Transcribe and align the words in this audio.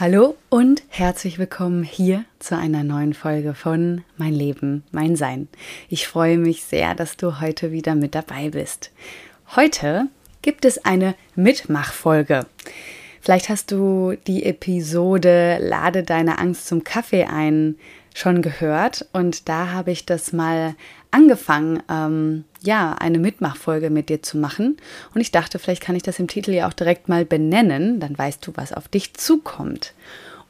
Hallo 0.00 0.34
und 0.48 0.82
herzlich 0.88 1.38
willkommen 1.38 1.82
hier 1.82 2.24
zu 2.38 2.56
einer 2.56 2.84
neuen 2.84 3.12
Folge 3.12 3.52
von 3.52 4.02
Mein 4.16 4.32
Leben, 4.32 4.82
mein 4.92 5.14
Sein. 5.14 5.46
Ich 5.90 6.08
freue 6.08 6.38
mich 6.38 6.64
sehr, 6.64 6.94
dass 6.94 7.18
du 7.18 7.38
heute 7.42 7.70
wieder 7.70 7.94
mit 7.94 8.14
dabei 8.14 8.48
bist. 8.48 8.92
Heute 9.56 10.06
gibt 10.40 10.64
es 10.64 10.86
eine 10.86 11.14
Mitmachfolge. 11.34 12.46
Vielleicht 13.20 13.50
hast 13.50 13.72
du 13.72 14.14
die 14.26 14.46
Episode 14.46 15.58
Lade 15.60 16.02
deine 16.02 16.38
Angst 16.38 16.66
zum 16.66 16.82
Kaffee 16.82 17.24
ein 17.24 17.76
schon 18.14 18.40
gehört 18.40 19.06
und 19.12 19.50
da 19.50 19.68
habe 19.68 19.90
ich 19.90 20.06
das 20.06 20.32
mal 20.32 20.76
angefangen, 21.10 21.82
ähm, 21.90 22.44
ja, 22.62 22.94
eine 22.94 23.18
Mitmachfolge 23.18 23.90
mit 23.90 24.08
dir 24.08 24.22
zu 24.22 24.38
machen. 24.38 24.76
Und 25.14 25.20
ich 25.20 25.32
dachte, 25.32 25.58
vielleicht 25.58 25.82
kann 25.82 25.96
ich 25.96 26.02
das 26.02 26.18
im 26.18 26.28
Titel 26.28 26.52
ja 26.52 26.68
auch 26.68 26.72
direkt 26.72 27.08
mal 27.08 27.24
benennen, 27.24 28.00
dann 28.00 28.16
weißt 28.16 28.46
du, 28.46 28.52
was 28.54 28.72
auf 28.72 28.88
dich 28.88 29.14
zukommt. 29.14 29.94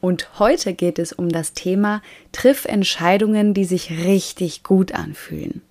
Und 0.01 0.39
heute 0.39 0.73
geht 0.73 0.97
es 0.97 1.13
um 1.13 1.29
das 1.29 1.53
Thema 1.53 2.01
Triff 2.31 2.65
Entscheidungen, 2.65 3.53
die 3.53 3.65
sich 3.65 3.91
richtig 4.05 4.63
gut 4.63 4.93
anfühlen. 4.93 5.61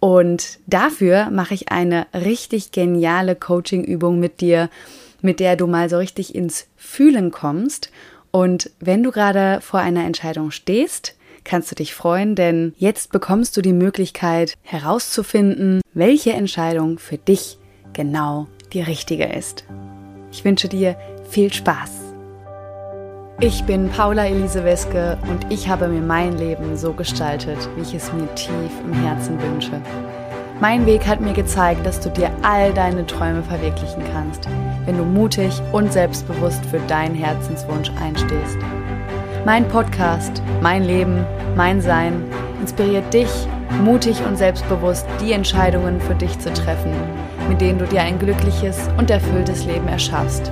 Und 0.00 0.60
dafür 0.66 1.30
mache 1.30 1.54
ich 1.54 1.72
eine 1.72 2.06
richtig 2.14 2.70
geniale 2.70 3.34
Coaching-Übung 3.34 4.20
mit 4.20 4.40
dir, 4.40 4.70
mit 5.22 5.40
der 5.40 5.56
du 5.56 5.66
mal 5.66 5.88
so 5.90 5.96
richtig 5.96 6.34
ins 6.34 6.68
Fühlen 6.76 7.32
kommst. 7.32 7.90
Und 8.30 8.70
wenn 8.78 9.02
du 9.02 9.10
gerade 9.10 9.60
vor 9.60 9.80
einer 9.80 10.04
Entscheidung 10.04 10.50
stehst, 10.50 11.16
kannst 11.48 11.70
du 11.70 11.74
dich 11.74 11.94
freuen, 11.94 12.34
denn 12.34 12.74
jetzt 12.76 13.10
bekommst 13.10 13.56
du 13.56 13.62
die 13.62 13.72
Möglichkeit 13.72 14.54
herauszufinden, 14.62 15.80
welche 15.94 16.32
Entscheidung 16.32 16.98
für 16.98 17.18
dich 17.18 17.58
genau 17.92 18.46
die 18.72 18.82
richtige 18.82 19.24
ist. 19.24 19.64
Ich 20.30 20.44
wünsche 20.44 20.68
dir 20.68 20.96
viel 21.28 21.52
Spaß. 21.52 21.90
Ich 23.40 23.62
bin 23.64 23.88
Paula 23.88 24.26
Elise 24.26 24.64
Weske 24.64 25.16
und 25.30 25.50
ich 25.50 25.68
habe 25.68 25.88
mir 25.88 26.00
mein 26.00 26.36
Leben 26.38 26.76
so 26.76 26.92
gestaltet, 26.92 27.68
wie 27.76 27.82
ich 27.82 27.94
es 27.94 28.12
mir 28.12 28.32
tief 28.34 28.72
im 28.84 28.92
Herzen 28.92 29.40
wünsche. 29.40 29.80
Mein 30.60 30.86
Weg 30.86 31.06
hat 31.06 31.20
mir 31.20 31.34
gezeigt, 31.34 31.86
dass 31.86 32.00
du 32.00 32.10
dir 32.10 32.32
all 32.42 32.74
deine 32.74 33.06
Träume 33.06 33.44
verwirklichen 33.44 34.02
kannst, 34.12 34.48
wenn 34.86 34.98
du 34.98 35.04
mutig 35.04 35.52
und 35.70 35.92
selbstbewusst 35.92 36.66
für 36.66 36.80
deinen 36.88 37.14
Herzenswunsch 37.14 37.92
einstehst. 38.00 38.58
Mein 39.44 39.68
Podcast, 39.68 40.42
mein 40.60 40.84
Leben, 40.84 41.24
mein 41.56 41.80
Sein 41.80 42.24
inspiriert 42.60 43.14
dich, 43.14 43.30
mutig 43.82 44.20
und 44.24 44.36
selbstbewusst 44.36 45.06
die 45.20 45.32
Entscheidungen 45.32 46.00
für 46.00 46.14
dich 46.14 46.38
zu 46.38 46.52
treffen, 46.52 46.92
mit 47.48 47.60
denen 47.60 47.78
du 47.78 47.86
dir 47.86 48.02
ein 48.02 48.18
glückliches 48.18 48.88
und 48.98 49.10
erfülltes 49.10 49.64
Leben 49.64 49.86
erschaffst. 49.88 50.50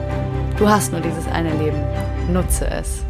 Du 0.57 0.69
hast 0.69 0.93
nur 0.93 1.01
dieses 1.01 1.27
eine 1.27 1.51
Leben. 1.57 1.83
Nutze 2.33 2.67
es. 2.71 3.03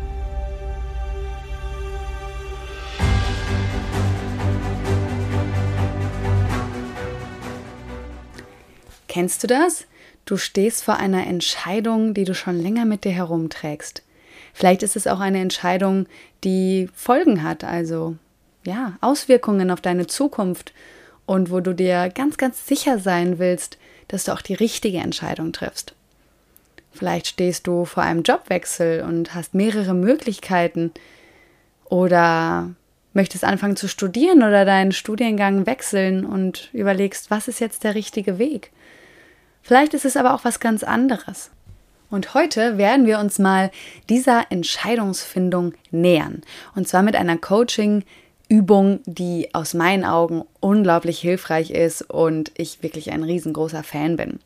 Kennst 9.06 9.42
du 9.42 9.46
das? 9.46 9.86
Du 10.24 10.36
stehst 10.36 10.84
vor 10.84 10.96
einer 10.96 11.27
Entscheidung, 11.27 12.14
die 12.14 12.24
du 12.24 12.34
schon 12.34 12.61
länger 12.61 12.84
mit 12.84 13.05
dir 13.05 13.12
herumträgst. 13.12 14.05
Vielleicht 14.56 14.82
ist 14.82 14.96
es 14.96 15.06
auch 15.06 15.20
eine 15.20 15.40
Entscheidung, 15.40 16.06
die 16.42 16.88
Folgen 16.94 17.42
hat, 17.42 17.62
also 17.62 18.16
ja, 18.64 18.94
Auswirkungen 19.02 19.70
auf 19.70 19.82
deine 19.82 20.06
Zukunft 20.06 20.72
und 21.26 21.50
wo 21.50 21.60
du 21.60 21.74
dir 21.74 22.08
ganz, 22.08 22.38
ganz 22.38 22.66
sicher 22.66 22.98
sein 22.98 23.38
willst, 23.38 23.77
dass 24.08 24.24
du 24.24 24.32
auch 24.32 24.40
die 24.40 24.54
richtige 24.54 24.96
Entscheidung 24.96 25.52
triffst. 25.52 25.94
Vielleicht 26.90 27.27
stehst 27.27 27.66
du 27.66 27.84
vor 27.84 28.02
einem 28.02 28.22
Jobwechsel 28.22 29.02
und 29.02 29.34
hast 29.34 29.52
mehrere 29.52 29.92
Möglichkeiten 29.92 30.90
oder 31.84 32.70
möchtest 33.12 33.44
anfangen 33.44 33.77
zu 33.77 33.88
studieren 33.88 34.38
oder 34.38 34.64
deinen 34.64 34.92
Studiengang 34.92 35.66
wechseln 35.66 36.24
und 36.24 36.70
überlegst, 36.72 37.30
was 37.30 37.46
ist 37.46 37.61
jetzt 37.61 37.84
der 37.84 37.95
richtige 37.95 38.39
Weg. 38.39 38.72
Vielleicht 39.61 39.92
ist 39.92 40.06
es 40.06 40.16
aber 40.16 40.33
auch 40.33 40.45
was 40.45 40.61
ganz 40.61 40.83
anderes. 40.83 41.50
Und 42.11 42.34
heute 42.34 42.78
werden 42.78 43.06
wir 43.06 43.18
uns 43.18 43.39
mal 43.39 43.70
dieser 44.08 44.46
Entscheidungsfindung 44.50 45.74
nähern. 45.90 46.42
Und 46.74 46.86
zwar 46.86 47.02
mit 47.02 47.17
einer 47.17 47.36
Coaching-Übung, 47.36 49.00
die 49.06 49.48
aus 49.55 49.74
meinen 49.74 50.05
Augen 50.05 50.45
unglaublich 50.61 51.18
hilfreich 51.18 51.70
ist 51.70 52.02
und 52.02 52.52
ich 52.56 52.83
wirklich 52.83 53.12
ein 53.12 53.24
riesengroßer 53.24 53.83
Fan 53.83 54.16
bin. 54.16 54.39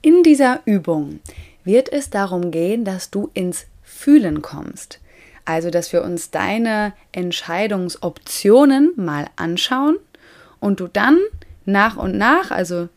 In 0.00 0.22
dieser 0.22 0.60
Übung 0.64 1.20
wird 1.64 1.92
es 1.92 2.10
darum 2.10 2.50
gehen, 2.50 2.84
dass 2.84 3.10
du 3.10 3.30
ins 3.34 3.66
Fühlen 3.82 4.42
kommst. 4.42 5.00
Also, 5.44 5.70
dass 5.70 5.92
wir 5.92 6.02
uns 6.02 6.30
deine 6.30 6.92
Entscheidungsoptionen 7.10 8.92
mal 8.96 9.26
anschauen 9.36 9.96
und 10.60 10.78
du 10.78 10.86
dann 10.86 11.18
nach 11.64 11.96
und 11.96 12.16
nach, 12.16 12.52
also 12.52 12.88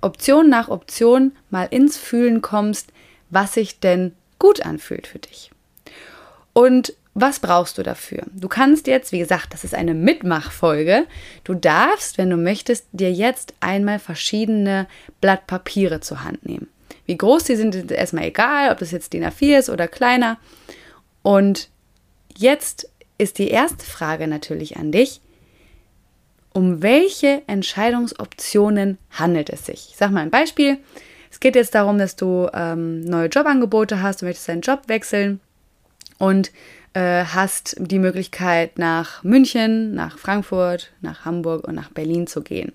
Option 0.00 0.48
nach 0.48 0.68
Option, 0.68 1.32
mal 1.50 1.66
ins 1.70 1.96
Fühlen 1.96 2.40
kommst, 2.42 2.92
was 3.32 3.54
sich 3.54 3.80
denn 3.80 4.12
gut 4.38 4.64
anfühlt 4.64 5.08
für 5.08 5.18
dich. 5.18 5.50
Und 6.52 6.94
was 7.14 7.40
brauchst 7.40 7.76
du 7.76 7.82
dafür? 7.82 8.22
Du 8.32 8.48
kannst 8.48 8.86
jetzt, 8.86 9.12
wie 9.12 9.18
gesagt, 9.18 9.52
das 9.52 9.64
ist 9.64 9.74
eine 9.74 9.94
Mitmachfolge. 9.94 11.06
Du 11.44 11.54
darfst, 11.54 12.16
wenn 12.18 12.30
du 12.30 12.36
möchtest, 12.36 12.86
dir 12.92 13.12
jetzt 13.12 13.54
einmal 13.60 13.98
verschiedene 13.98 14.86
Blatt 15.20 15.46
Papiere 15.46 16.00
zur 16.00 16.24
Hand 16.24 16.46
nehmen. 16.46 16.68
Wie 17.06 17.16
groß 17.16 17.44
die 17.44 17.56
sind, 17.56 17.74
ist 17.74 17.90
erstmal 17.90 18.24
egal, 18.24 18.70
ob 18.70 18.78
das 18.78 18.92
jetzt 18.92 19.12
DIN 19.12 19.24
A4 19.24 19.58
ist 19.58 19.70
oder 19.70 19.88
kleiner. 19.88 20.38
Und 21.22 21.68
jetzt 22.36 22.88
ist 23.18 23.38
die 23.38 23.48
erste 23.48 23.84
Frage 23.84 24.26
natürlich 24.26 24.76
an 24.76 24.92
dich. 24.92 25.20
Um 26.54 26.82
welche 26.82 27.42
Entscheidungsoptionen 27.46 28.98
handelt 29.10 29.48
es 29.50 29.66
sich? 29.66 29.88
Ich 29.90 29.96
sage 29.96 30.12
mal 30.12 30.20
ein 30.20 30.30
Beispiel. 30.30 30.78
Es 31.32 31.40
geht 31.40 31.56
jetzt 31.56 31.74
darum, 31.74 31.98
dass 31.98 32.14
du 32.14 32.46
ähm, 32.52 33.00
neue 33.00 33.28
Jobangebote 33.28 34.02
hast, 34.02 34.20
du 34.20 34.26
möchtest 34.26 34.50
deinen 34.50 34.60
Job 34.60 34.82
wechseln 34.88 35.40
und 36.18 36.52
äh, 36.92 37.24
hast 37.24 37.74
die 37.78 37.98
Möglichkeit, 37.98 38.78
nach 38.78 39.24
München, 39.24 39.94
nach 39.94 40.18
Frankfurt, 40.18 40.92
nach 41.00 41.24
Hamburg 41.24 41.66
und 41.66 41.74
nach 41.74 41.90
Berlin 41.90 42.26
zu 42.26 42.42
gehen. 42.42 42.72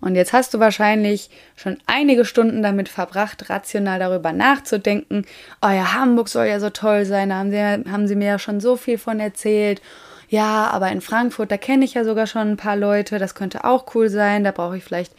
Und 0.00 0.14
jetzt 0.16 0.32
hast 0.32 0.54
du 0.54 0.58
wahrscheinlich 0.58 1.28
schon 1.54 1.76
einige 1.86 2.24
Stunden 2.24 2.62
damit 2.62 2.88
verbracht, 2.88 3.50
rational 3.50 3.98
darüber 3.98 4.32
nachzudenken. 4.32 5.26
Oh 5.60 5.68
ja, 5.68 5.92
Hamburg 5.92 6.30
soll 6.30 6.46
ja 6.46 6.60
so 6.60 6.70
toll 6.70 7.04
sein, 7.04 7.28
da 7.28 7.36
haben 7.36 7.50
sie, 7.50 7.58
haben 7.60 8.08
sie 8.08 8.16
mir 8.16 8.28
ja 8.28 8.38
schon 8.38 8.60
so 8.60 8.76
viel 8.76 8.96
von 8.96 9.20
erzählt. 9.20 9.82
Ja, 10.30 10.70
aber 10.72 10.90
in 10.90 11.02
Frankfurt, 11.02 11.52
da 11.52 11.58
kenne 11.58 11.84
ich 11.84 11.92
ja 11.92 12.04
sogar 12.04 12.26
schon 12.26 12.52
ein 12.52 12.56
paar 12.56 12.76
Leute, 12.76 13.18
das 13.18 13.34
könnte 13.34 13.64
auch 13.64 13.94
cool 13.94 14.08
sein, 14.08 14.44
da 14.44 14.50
brauche 14.50 14.78
ich 14.78 14.82
vielleicht 14.82 15.12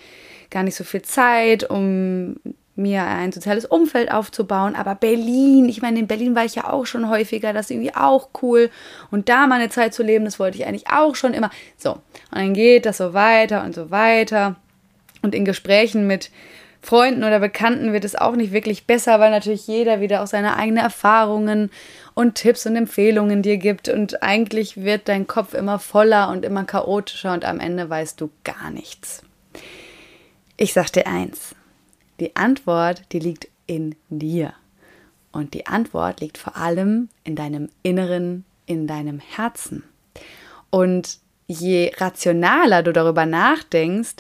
gar 0.50 0.64
nicht 0.64 0.76
so 0.76 0.84
viel 0.84 1.04
Zeit, 1.04 1.70
um 1.70 2.36
mir 2.76 3.04
ein 3.04 3.32
soziales 3.32 3.66
Umfeld 3.66 4.12
aufzubauen. 4.12 4.76
Aber 4.76 4.96
Berlin, 4.96 5.70
ich 5.70 5.82
meine, 5.82 6.00
in 6.00 6.08
Berlin 6.08 6.36
war 6.36 6.46
ich 6.46 6.56
ja 6.56 6.70
auch 6.70 6.86
schon 6.86 7.10
häufiger, 7.10 7.54
das 7.54 7.68
ist 7.68 7.72
irgendwie 7.72 7.96
auch 7.96 8.30
cool. 8.42 8.70
Und 9.12 9.30
da 9.30 9.48
meine 9.48 9.70
Zeit 9.70 9.94
zu 9.94 10.04
leben, 10.04 10.26
das 10.26 10.40
wollte 10.40 10.58
ich 10.58 10.66
eigentlich 10.66 10.90
auch 10.90 11.16
schon 11.16 11.34
immer. 11.34 11.50
So, 11.78 11.94
und 11.94 12.02
dann 12.32 12.54
geht 12.54 12.86
das 12.86 12.98
so 12.98 13.14
weiter 13.14 13.64
und 13.64 13.76
so 13.76 13.92
weiter. 13.92 14.56
Und 15.22 15.36
in 15.36 15.46
Gesprächen 15.46 16.08
mit 16.08 16.32
Freunden 16.82 17.24
oder 17.24 17.40
Bekannten 17.40 17.94
wird 17.94 18.04
es 18.04 18.16
auch 18.16 18.36
nicht 18.36 18.52
wirklich 18.52 18.86
besser, 18.86 19.20
weil 19.22 19.32
natürlich 19.32 19.68
jeder 19.68 20.02
wieder 20.02 20.22
auch 20.22 20.28
seine 20.28 20.58
eigenen 20.58 20.84
Erfahrungen 20.84 21.72
und 22.14 22.36
Tipps 22.36 22.66
und 22.66 22.76
Empfehlungen 22.76 23.42
dir 23.42 23.58
gibt. 23.58 23.88
Und 23.88 24.22
eigentlich 24.22 24.84
wird 24.84 25.08
dein 25.08 25.26
Kopf 25.26 25.54
immer 25.54 25.80
voller 25.80 26.30
und 26.30 26.44
immer 26.44 26.66
chaotischer 26.66 27.34
und 27.34 27.46
am 27.46 27.62
Ende 27.62 27.90
weißt 27.90 28.20
du 28.20 28.32
gar 28.44 28.70
nichts. 28.70 29.24
Ich 30.58 30.74
sag 30.74 30.92
dir 30.92 31.08
eins, 31.08 31.56
die 32.20 32.36
Antwort, 32.36 33.04
die 33.12 33.20
liegt 33.20 33.48
in 33.66 33.96
dir. 34.10 34.54
Und 35.32 35.54
die 35.54 35.66
Antwort 35.66 36.22
liegt 36.22 36.38
vor 36.38 36.56
allem 36.58 37.10
in 37.24 37.36
deinem 37.36 37.70
Inneren, 37.82 38.46
in 38.66 38.88
deinem 38.88 39.20
Herzen. 39.20 39.84
Und 40.70 41.20
je 41.48 41.92
rationaler 41.98 42.84
du 42.84 42.94
darüber 42.94 43.26
nachdenkst, 43.26 44.18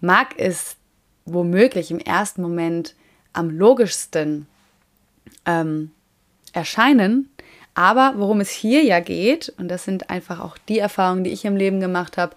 mag 0.00 0.34
es 0.38 0.76
womöglich 1.24 1.90
im 1.90 1.98
ersten 1.98 2.42
Moment 2.42 2.94
am 3.32 3.50
logischsten 3.50 4.46
ähm, 5.44 5.90
erscheinen. 6.52 7.30
Aber 7.74 8.14
worum 8.16 8.40
es 8.40 8.50
hier 8.50 8.82
ja 8.82 9.00
geht, 9.00 9.52
und 9.58 9.68
das 9.68 9.84
sind 9.84 10.08
einfach 10.08 10.40
auch 10.40 10.56
die 10.68 10.78
Erfahrungen, 10.78 11.24
die 11.24 11.32
ich 11.32 11.44
im 11.44 11.56
Leben 11.56 11.78
gemacht 11.78 12.16
habe, 12.16 12.34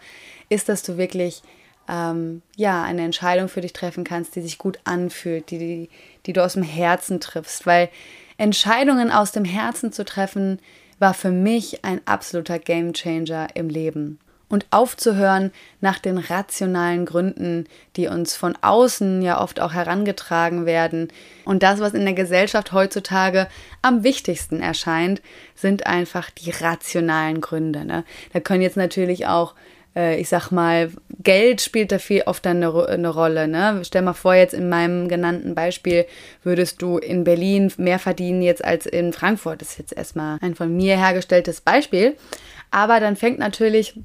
ist, 0.50 0.68
dass 0.68 0.83
du 0.83 0.98
wirklich 0.98 1.42
ähm, 1.89 2.41
ja, 2.56 2.83
eine 2.83 3.03
Entscheidung 3.03 3.50
für 3.50 3.62
dich 3.62 3.74
treffen 3.74 4.03
kannst, 4.03 4.36
die 4.36 4.41
sich 4.41 4.57
gut 4.57 4.80
anfühlt, 4.83 5.50
die, 5.50 5.57
die, 5.57 5.89
die 6.25 6.33
du 6.33 6.44
aus 6.44 6.53
dem 6.53 6.63
Herzen 6.63 7.19
triffst. 7.19 7.65
Weil 7.65 7.89
Entscheidungen 8.38 9.12
aus 9.12 9.31
dem 9.31 9.45
Herzen 9.45 9.91
zu 9.91 10.06
treffen, 10.06 10.59
war 11.00 11.13
für 11.13 11.31
mich 11.31 11.83
ein 11.83 12.01
absoluter 12.06 12.59
Gamechanger 12.59 13.47
im 13.56 13.69
Leben. 13.69 14.19
und 14.51 14.65
aufzuhören, 14.71 15.51
nach 15.80 16.00
den 16.00 16.18
rationalen 16.18 17.06
Gründen, 17.06 17.68
die 17.95 18.07
uns 18.07 18.35
von 18.35 18.57
außen 18.59 19.21
ja 19.21 19.39
oft 19.39 19.59
auch 19.59 19.74
herangetragen 19.74 20.65
werden. 20.65 21.09
Und 21.45 21.62
das, 21.62 21.80
was 21.80 21.94
in 21.94 22.03
der 22.03 22.15
Gesellschaft 22.15 22.71
heutzutage 22.71 23.47
am 23.83 24.03
wichtigsten 24.03 24.59
erscheint, 24.59 25.21
sind 25.53 25.85
einfach 25.85 26.31
die 26.31 26.50
rationalen 26.50 27.42
Gründe. 27.42 27.85
Ne? 27.85 28.03
Da 28.33 28.39
können 28.39 28.63
jetzt 28.63 28.75
natürlich 28.75 29.27
auch 29.27 29.53
ich 29.95 30.30
sag 30.30 30.51
mal, 30.51 30.91
Geld 31.21 31.62
spielt 31.62 31.91
da 31.91 32.00
viel 32.00 32.21
oft 32.25 32.45
eine, 32.47 32.88
eine 32.88 33.09
Rolle. 33.09 33.47
Ne? 33.47 33.81
Stell 33.83 34.03
mal 34.03 34.13
vor, 34.13 34.36
jetzt 34.36 34.53
in 34.53 34.69
meinem 34.69 35.09
genannten 35.09 35.56
Beispiel 35.56 36.06
würdest 36.44 36.81
du 36.81 36.97
in 36.97 37.24
Berlin 37.24 37.74
mehr 37.77 38.00
verdienen 38.00 38.41
jetzt 38.41 38.63
als 38.63 38.86
in 38.86 39.13
Frankfurt. 39.13 39.62
Das 39.62 39.71
ist 39.71 39.80
jetzt 39.80 39.97
erstmal 39.97 40.38
ein 40.41 40.56
von 40.56 40.75
mir 40.75 40.97
hergestelltes 40.97 41.62
Beispiel. 41.62 42.15
Aber 42.71 43.00
dann 43.00 43.15
fängt 43.15 43.39
natürlich 43.39 44.00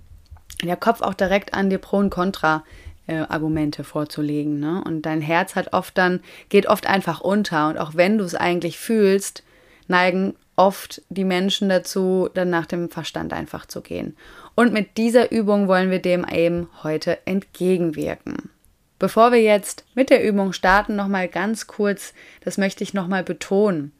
der 0.62 0.76
Kopf 0.76 1.02
auch 1.02 1.14
direkt 1.14 1.54
an, 1.54 1.70
dir 1.70 1.78
Pro 1.78 1.98
und 1.98 2.10
Contra 2.10 2.64
äh, 3.06 3.16
Argumente 3.16 3.84
vorzulegen. 3.84 4.58
Ne? 4.58 4.82
Und 4.84 5.02
dein 5.02 5.20
Herz 5.20 5.54
hat 5.54 5.72
oft 5.72 5.96
dann, 5.98 6.20
geht 6.48 6.66
oft 6.66 6.86
einfach 6.86 7.20
unter. 7.20 7.68
Und 7.68 7.78
auch 7.78 7.94
wenn 7.94 8.18
du 8.18 8.24
es 8.24 8.34
eigentlich 8.34 8.78
fühlst, 8.78 9.42
neigen 9.86 10.34
oft 10.56 11.02
die 11.08 11.24
Menschen 11.24 11.68
dazu, 11.68 12.28
dann 12.34 12.50
nach 12.50 12.66
dem 12.66 12.88
Verstand 12.88 13.32
einfach 13.32 13.66
zu 13.66 13.80
gehen. 13.80 14.16
Und 14.54 14.72
mit 14.72 14.96
dieser 14.96 15.32
Übung 15.32 15.68
wollen 15.68 15.90
wir 15.90 15.98
dem 15.98 16.24
eben 16.28 16.68
heute 16.82 17.18
entgegenwirken. 17.26 18.50
Bevor 18.98 19.32
wir 19.32 19.42
jetzt 19.42 19.84
mit 19.94 20.10
der 20.10 20.24
Übung 20.24 20.52
starten, 20.52 20.96
nochmal 20.96 21.28
ganz 21.28 21.66
kurz, 21.66 22.14
das 22.42 22.58
möchte 22.58 22.84
ich 22.84 22.94
nochmal 22.94 23.24
betonen. 23.24 23.92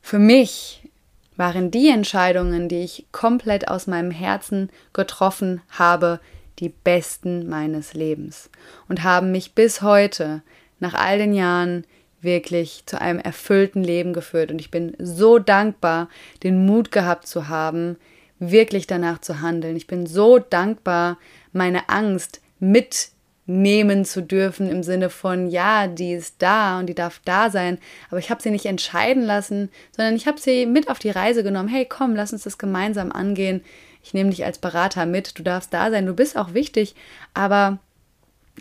Für 0.00 0.18
mich 0.18 0.88
waren 1.36 1.70
die 1.70 1.88
Entscheidungen, 1.88 2.68
die 2.68 2.80
ich 2.80 3.06
komplett 3.12 3.68
aus 3.68 3.86
meinem 3.86 4.10
Herzen 4.10 4.70
getroffen 4.92 5.60
habe, 5.70 6.20
die 6.58 6.68
besten 6.68 7.48
meines 7.48 7.94
Lebens 7.94 8.50
und 8.88 9.02
haben 9.02 9.32
mich 9.32 9.54
bis 9.54 9.82
heute, 9.82 10.42
nach 10.80 10.94
all 10.94 11.18
den 11.18 11.32
Jahren, 11.32 11.84
wirklich 12.22 12.84
zu 12.86 13.00
einem 13.00 13.18
erfüllten 13.18 13.82
Leben 13.82 14.12
geführt. 14.12 14.50
Und 14.50 14.60
ich 14.60 14.70
bin 14.70 14.96
so 14.98 15.38
dankbar, 15.38 16.08
den 16.42 16.64
Mut 16.64 16.92
gehabt 16.92 17.26
zu 17.26 17.48
haben, 17.48 17.96
wirklich 18.38 18.86
danach 18.86 19.20
zu 19.20 19.40
handeln. 19.40 19.76
Ich 19.76 19.86
bin 19.86 20.06
so 20.06 20.38
dankbar, 20.38 21.18
meine 21.52 21.88
Angst 21.88 22.40
mitnehmen 22.58 24.04
zu 24.04 24.22
dürfen 24.22 24.68
im 24.68 24.82
Sinne 24.82 25.10
von, 25.10 25.48
ja, 25.48 25.86
die 25.86 26.12
ist 26.12 26.36
da 26.38 26.78
und 26.78 26.86
die 26.86 26.94
darf 26.94 27.20
da 27.24 27.50
sein, 27.50 27.78
aber 28.10 28.18
ich 28.18 28.30
habe 28.30 28.42
sie 28.42 28.50
nicht 28.50 28.66
entscheiden 28.66 29.22
lassen, 29.22 29.70
sondern 29.94 30.16
ich 30.16 30.26
habe 30.26 30.40
sie 30.40 30.66
mit 30.66 30.88
auf 30.88 30.98
die 30.98 31.10
Reise 31.10 31.42
genommen. 31.42 31.68
Hey, 31.68 31.86
komm, 31.88 32.14
lass 32.14 32.32
uns 32.32 32.44
das 32.44 32.58
gemeinsam 32.58 33.12
angehen. 33.12 33.62
Ich 34.02 34.14
nehme 34.14 34.30
dich 34.30 34.44
als 34.44 34.58
Berater 34.58 35.06
mit, 35.06 35.38
du 35.38 35.42
darfst 35.42 35.72
da 35.72 35.90
sein, 35.90 36.06
du 36.06 36.14
bist 36.14 36.36
auch 36.36 36.54
wichtig, 36.54 36.94
aber 37.34 37.78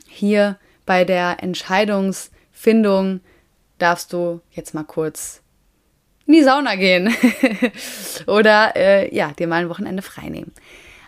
hier 0.08 0.58
bei 0.86 1.06
der 1.06 1.42
Entscheidungsfindung 1.42 3.22
darfst 3.82 4.14
du 4.14 4.42
jetzt 4.52 4.74
mal 4.74 4.84
kurz 4.84 5.42
in 6.26 6.34
die 6.34 6.44
Sauna 6.44 6.76
gehen. 6.76 7.14
Oder 8.28 8.76
äh, 8.76 9.14
ja, 9.14 9.32
dir 9.32 9.48
mal 9.48 9.64
ein 9.64 9.70
Wochenende 9.70 10.02
frei 10.02 10.30
nehmen. 10.30 10.54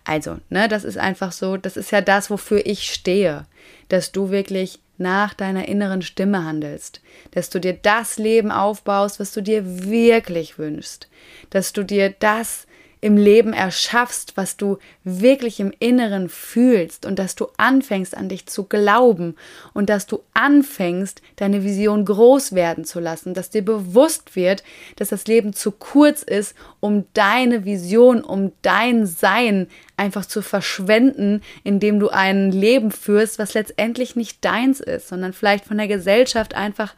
Also, 0.04 0.38
ne, 0.50 0.68
das 0.68 0.84
ist 0.84 0.98
einfach 0.98 1.32
so, 1.32 1.56
das 1.56 1.78
ist 1.78 1.92
ja 1.92 2.02
das, 2.02 2.30
wofür 2.30 2.66
ich 2.66 2.92
stehe, 2.92 3.46
dass 3.88 4.12
du 4.12 4.32
wirklich 4.32 4.80
nach 4.98 5.34
deiner 5.34 5.68
inneren 5.68 6.02
Stimme 6.02 6.44
handelst, 6.44 7.02
dass 7.32 7.50
du 7.50 7.60
dir 7.60 7.74
das 7.74 8.18
Leben 8.18 8.52
aufbaust, 8.52 9.20
was 9.20 9.32
du 9.32 9.42
dir 9.42 9.86
wirklich 9.86 10.58
wünschst, 10.58 11.08
dass 11.50 11.74
du 11.74 11.84
dir 11.84 12.14
das 12.20 12.68
im 13.04 13.18
Leben 13.18 13.52
erschaffst, 13.52 14.38
was 14.38 14.56
du 14.56 14.78
wirklich 15.04 15.60
im 15.60 15.74
Inneren 15.78 16.30
fühlst 16.30 17.06
und 17.06 17.20
dass 17.20 17.36
du 17.36 17.48
anfängst 17.58 18.16
an 18.16 18.30
dich 18.30 18.46
zu 18.46 18.64
glauben 18.64 19.36
und 19.74 19.90
dass 19.90 20.08
du 20.08 20.24
anfängst, 20.34 21.22
deine 21.36 21.66
Vision 21.66 22.06
groß 22.06 22.54
werden 22.54 22.86
zu 22.86 23.02
lassen, 23.02 23.34
dass 23.34 23.50
dir 23.50 23.62
bewusst 23.62 24.38
wird, 24.38 24.64
dass 24.96 25.10
das 25.10 25.28
Leben 25.28 25.52
zu 25.52 25.72
kurz 25.72 26.24
ist, 26.24 26.56
um 26.80 27.04
deine 27.14 27.66
Vision, 27.66 28.22
um 28.22 28.54
dein 28.62 29.06
Sein 29.06 29.68
einfach 29.98 30.26
zu 30.26 30.42
verschwenden, 30.42 31.42
indem 31.66 32.00
du 32.00 32.08
ein 32.08 32.54
Leben 32.54 32.90
führst, 32.90 33.38
was 33.38 33.54
letztendlich 33.54 34.16
nicht 34.16 34.46
deins 34.46 34.80
ist, 34.80 35.10
sondern 35.10 35.34
vielleicht 35.34 35.66
von 35.66 35.78
der 35.78 35.90
Gesellschaft 35.90 36.56
einfach 36.56 36.96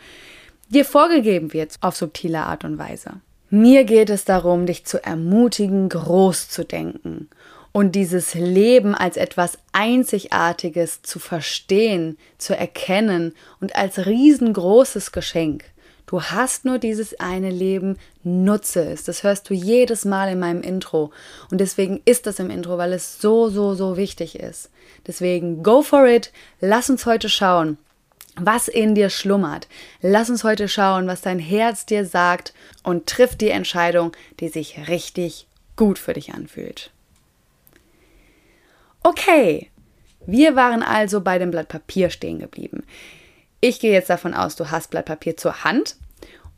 dir 0.70 0.86
vorgegeben 0.86 1.52
wird 1.52 1.78
auf 1.82 1.96
subtile 1.96 2.42
Art 2.42 2.64
und 2.64 2.78
Weise. 2.78 3.22
Mir 3.58 3.86
geht 3.86 4.10
es 4.10 4.26
darum, 4.26 4.66
dich 4.66 4.84
zu 4.84 5.02
ermutigen, 5.02 5.88
groß 5.88 6.50
zu 6.50 6.66
denken 6.66 7.30
und 7.72 7.96
dieses 7.96 8.34
Leben 8.34 8.94
als 8.94 9.16
etwas 9.16 9.58
Einzigartiges 9.72 11.04
zu 11.04 11.20
verstehen, 11.20 12.18
zu 12.38 12.54
erkennen 12.54 13.34
und 13.62 13.78
als 13.78 14.08
riesengroßes 14.08 15.14
Geschenk. 15.14 15.64
Du 16.06 16.22
hast 16.22 16.66
nur 16.66 16.80
dieses 16.80 17.18
eine 17.22 17.50
Leben, 17.50 17.98
nutze 18.26 18.92
es. 18.92 19.06
Das 19.06 19.24
hörst 19.24 19.50
du 19.50 19.54
jedes 19.54 20.04
Mal 20.04 20.34
in 20.34 20.40
meinem 20.40 20.62
Intro. 20.62 21.12
Und 21.50 21.62
deswegen 21.62 22.02
ist 22.04 22.28
das 22.28 22.40
im 22.40 22.50
Intro, 22.50 22.78
weil 22.78 22.92
es 22.92 23.22
so, 23.22 23.48
so, 23.48 23.74
so 23.74 23.96
wichtig 23.96 24.38
ist. 24.38 24.70
Deswegen 25.08 25.64
go 25.64 25.82
for 25.82 26.06
it. 26.06 26.34
Lass 26.60 26.90
uns 26.90 27.06
heute 27.06 27.30
schauen, 27.30 27.78
was 28.36 28.68
in 28.68 28.96
dir 28.96 29.10
schlummert. 29.10 29.68
Lass 30.02 30.30
uns 30.30 30.44
heute 30.44 30.68
schauen, 30.68 31.08
was 31.08 31.22
dein 31.22 31.40
Herz 31.40 31.86
dir 31.86 32.06
sagt 32.06 32.54
und 32.84 33.08
triff 33.08 33.36
die 33.36 33.50
Entscheidung, 33.50 34.12
die 34.40 34.50
sich 34.50 34.88
richtig 34.88 35.48
gut 35.76 36.00
für 36.00 36.14
dich 36.14 36.34
anfühlt. 36.34 36.92
Okay, 39.04 39.70
wir 40.26 40.56
waren 40.56 40.84
also 40.84 41.22
bei 41.22 41.38
dem 41.38 41.52
Blatt 41.52 41.68
Papier 41.68 42.10
stehen 42.10 42.40
geblieben. 42.40 42.84
Ich 43.62 43.80
gehe 43.80 43.94
jetzt 43.94 44.10
davon 44.10 44.34
aus, 44.34 44.56
du 44.56 44.72
hast 44.72 44.90
Blatt 44.90 45.06
Papier 45.06 45.38
zur 45.38 45.64
Hand 45.64 45.96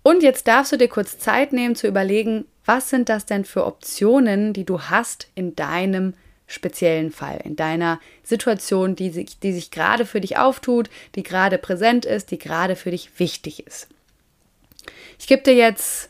und 0.03 0.23
jetzt 0.23 0.47
darfst 0.47 0.71
du 0.71 0.77
dir 0.77 0.87
kurz 0.87 1.19
Zeit 1.19 1.51
nehmen 1.51 1.75
zu 1.75 1.87
überlegen, 1.87 2.45
was 2.65 2.89
sind 2.89 3.09
das 3.09 3.25
denn 3.25 3.45
für 3.45 3.65
Optionen, 3.65 4.53
die 4.53 4.65
du 4.65 4.81
hast 4.81 5.27
in 5.35 5.55
deinem 5.55 6.13
speziellen 6.47 7.11
Fall, 7.11 7.39
in 7.43 7.55
deiner 7.55 7.99
Situation, 8.23 8.95
die 8.95 9.09
sich, 9.09 9.39
die 9.39 9.53
sich 9.53 9.69
gerade 9.69 10.05
für 10.05 10.21
dich 10.21 10.37
auftut, 10.37 10.89
die 11.15 11.23
gerade 11.23 11.57
präsent 11.57 12.05
ist, 12.05 12.31
die 12.31 12.39
gerade 12.39 12.75
für 12.75 12.91
dich 12.91 13.19
wichtig 13.19 13.67
ist. 13.67 13.87
Ich 15.19 15.27
gebe 15.27 15.43
dir 15.43 15.53
jetzt, 15.53 16.09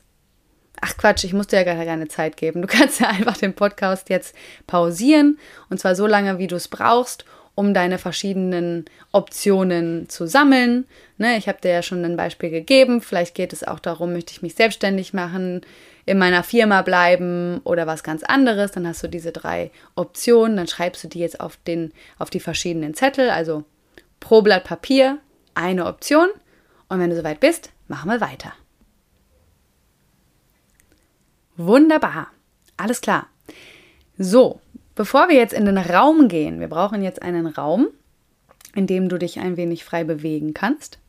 ach 0.79 0.95
Quatsch, 0.95 1.23
ich 1.23 1.33
muss 1.33 1.47
dir 1.47 1.57
ja 1.57 1.63
gar 1.63 1.83
keine 1.83 2.07
Zeit 2.07 2.37
geben. 2.37 2.61
Du 2.61 2.67
kannst 2.67 2.99
ja 2.99 3.07
einfach 3.09 3.37
den 3.37 3.53
Podcast 3.53 4.09
jetzt 4.09 4.35
pausieren 4.67 5.39
und 5.69 5.79
zwar 5.79 5.95
so 5.95 6.05
lange, 6.05 6.37
wie 6.37 6.47
du 6.47 6.55
es 6.55 6.67
brauchst, 6.67 7.25
um 7.57 7.73
deine 7.73 7.97
verschiedenen 7.97 8.85
Optionen 9.11 10.07
zu 10.09 10.27
sammeln. 10.27 10.85
Ne, 11.17 11.37
ich 11.37 11.47
habe 11.47 11.59
dir 11.59 11.71
ja 11.71 11.81
schon 11.81 12.05
ein 12.05 12.15
Beispiel 12.15 12.51
gegeben. 12.51 13.01
Vielleicht 13.01 13.33
geht 13.33 13.51
es 13.51 13.63
auch 13.63 13.79
darum, 13.79 14.13
möchte 14.13 14.31
ich 14.31 14.43
mich 14.43 14.53
selbstständig 14.53 15.11
machen, 15.11 15.61
in 16.05 16.19
meiner 16.19 16.43
Firma 16.43 16.83
bleiben 16.83 17.59
oder 17.63 17.87
was 17.87 18.03
ganz 18.03 18.21
anderes, 18.21 18.73
dann 18.73 18.87
hast 18.87 19.01
du 19.01 19.09
diese 19.09 19.31
drei 19.31 19.71
Optionen, 19.95 20.55
dann 20.55 20.67
schreibst 20.67 21.03
du 21.03 21.07
die 21.07 21.17
jetzt 21.17 21.39
auf, 21.39 21.57
den, 21.65 21.93
auf 22.19 22.29
die 22.29 22.39
verschiedenen 22.39 22.93
Zettel, 22.93 23.31
also 23.31 23.63
pro 24.19 24.43
Blatt 24.43 24.63
Papier 24.63 25.17
eine 25.55 25.87
Option 25.87 26.29
und 26.89 26.99
wenn 26.99 27.09
du 27.09 27.15
soweit 27.15 27.39
bist, 27.39 27.71
machen 27.87 28.11
wir 28.11 28.21
weiter. 28.21 28.53
Wunderbar, 31.55 32.27
alles 32.77 33.01
klar. 33.01 33.27
So, 34.19 34.61
bevor 34.97 35.29
wir 35.29 35.35
jetzt 35.35 35.53
in 35.53 35.65
den 35.65 35.77
Raum 35.77 36.27
gehen, 36.27 36.59
wir 36.59 36.67
brauchen 36.67 37.01
jetzt 37.01 37.21
einen 37.21 37.47
Raum, 37.47 37.87
in 38.75 38.85
dem 38.85 39.07
du 39.07 39.17
dich 39.17 39.39
ein 39.39 39.55
wenig 39.55 39.85
frei 39.85 40.03
bewegen 40.03 40.53
kannst 40.53 40.99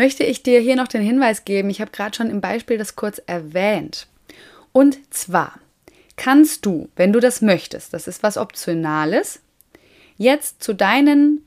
möchte 0.00 0.24
ich 0.24 0.42
dir 0.42 0.60
hier 0.60 0.76
noch 0.76 0.88
den 0.88 1.02
Hinweis 1.02 1.44
geben, 1.44 1.68
ich 1.68 1.82
habe 1.82 1.90
gerade 1.90 2.16
schon 2.16 2.30
im 2.30 2.40
Beispiel 2.40 2.78
das 2.78 2.96
kurz 2.96 3.20
erwähnt. 3.26 4.06
Und 4.72 4.98
zwar 5.12 5.60
kannst 6.16 6.64
du, 6.64 6.88
wenn 6.96 7.12
du 7.12 7.20
das 7.20 7.42
möchtest, 7.42 7.92
das 7.92 8.08
ist 8.08 8.22
was 8.22 8.38
Optionales, 8.38 9.40
jetzt 10.16 10.62
zu 10.62 10.72
deinen 10.72 11.44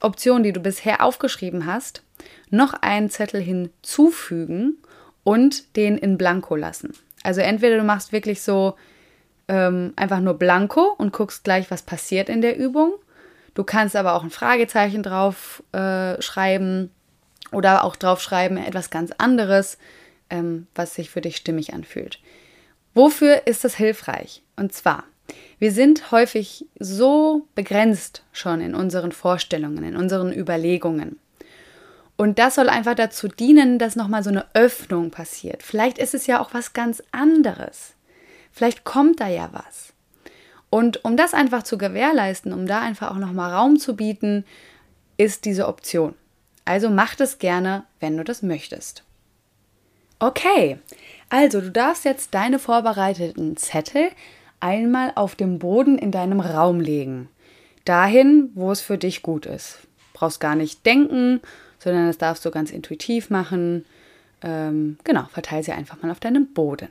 Optionen, 0.00 0.42
die 0.42 0.52
du 0.52 0.60
bisher 0.60 1.02
aufgeschrieben 1.02 1.64
hast, 1.64 2.02
noch 2.50 2.74
einen 2.74 3.08
Zettel 3.08 3.40
hinzufügen 3.40 4.76
und 5.24 5.74
den 5.76 5.96
in 5.96 6.18
Blanko 6.18 6.56
lassen. 6.56 6.92
Also 7.22 7.40
entweder 7.40 7.78
du 7.78 7.84
machst 7.84 8.12
wirklich 8.12 8.42
so 8.42 8.74
ähm, 9.48 9.92
einfach 9.96 10.20
nur 10.20 10.34
Blanko 10.34 10.94
und 10.98 11.12
guckst 11.12 11.44
gleich, 11.44 11.70
was 11.70 11.82
passiert 11.82 12.28
in 12.28 12.40
der 12.40 12.56
Übung. 12.56 12.92
Du 13.54 13.64
kannst 13.64 13.96
aber 13.96 14.14
auch 14.14 14.22
ein 14.22 14.30
Fragezeichen 14.30 15.02
drauf 15.02 15.62
äh, 15.72 16.20
schreiben 16.22 16.90
oder 17.50 17.84
auch 17.84 17.96
draufschreiben, 17.96 18.58
etwas 18.58 18.90
ganz 18.90 19.10
anderes, 19.18 19.78
ähm, 20.30 20.66
was 20.74 20.94
sich 20.94 21.10
für 21.10 21.20
dich 21.20 21.36
stimmig 21.36 21.72
anfühlt. 21.72 22.20
Wofür 22.94 23.46
ist 23.46 23.64
das 23.64 23.74
hilfreich? 23.74 24.42
Und 24.56 24.72
zwar, 24.72 25.04
wir 25.58 25.72
sind 25.72 26.10
häufig 26.10 26.66
so 26.78 27.46
begrenzt 27.54 28.22
schon 28.32 28.60
in 28.60 28.74
unseren 28.74 29.12
Vorstellungen, 29.12 29.82
in 29.84 29.96
unseren 29.96 30.32
Überlegungen. 30.32 31.18
Und 32.16 32.38
das 32.38 32.56
soll 32.56 32.68
einfach 32.68 32.94
dazu 32.96 33.28
dienen, 33.28 33.78
dass 33.78 33.94
nochmal 33.94 34.24
so 34.24 34.30
eine 34.30 34.46
Öffnung 34.52 35.10
passiert. 35.10 35.62
Vielleicht 35.62 35.98
ist 35.98 36.14
es 36.14 36.26
ja 36.26 36.40
auch 36.40 36.52
was 36.52 36.72
ganz 36.72 37.02
anderes. 37.12 37.94
Vielleicht 38.58 38.82
kommt 38.82 39.20
da 39.20 39.28
ja 39.28 39.50
was. 39.52 39.92
Und 40.68 41.04
um 41.04 41.16
das 41.16 41.32
einfach 41.32 41.62
zu 41.62 41.78
gewährleisten, 41.78 42.52
um 42.52 42.66
da 42.66 42.80
einfach 42.80 43.12
auch 43.12 43.18
nochmal 43.18 43.52
Raum 43.52 43.78
zu 43.78 43.94
bieten, 43.94 44.44
ist 45.16 45.44
diese 45.44 45.68
Option. 45.68 46.16
Also 46.64 46.90
mach 46.90 47.14
das 47.14 47.38
gerne, 47.38 47.84
wenn 48.00 48.16
du 48.16 48.24
das 48.24 48.42
möchtest. 48.42 49.04
Okay, 50.18 50.80
also 51.28 51.60
du 51.60 51.70
darfst 51.70 52.04
jetzt 52.04 52.34
deine 52.34 52.58
vorbereiteten 52.58 53.56
Zettel 53.56 54.10
einmal 54.58 55.12
auf 55.14 55.36
dem 55.36 55.60
Boden 55.60 55.96
in 55.96 56.10
deinem 56.10 56.40
Raum 56.40 56.80
legen. 56.80 57.28
Dahin, 57.84 58.50
wo 58.56 58.72
es 58.72 58.80
für 58.80 58.98
dich 58.98 59.22
gut 59.22 59.46
ist. 59.46 59.78
Brauchst 60.14 60.40
gar 60.40 60.56
nicht 60.56 60.84
denken, 60.84 61.40
sondern 61.78 62.08
das 62.08 62.18
darfst 62.18 62.44
du 62.44 62.50
ganz 62.50 62.72
intuitiv 62.72 63.30
machen. 63.30 63.86
Ähm, 64.42 64.98
genau, 65.04 65.26
verteile 65.30 65.62
sie 65.62 65.70
einfach 65.70 66.02
mal 66.02 66.10
auf 66.10 66.18
deinem 66.18 66.52
Boden. 66.52 66.88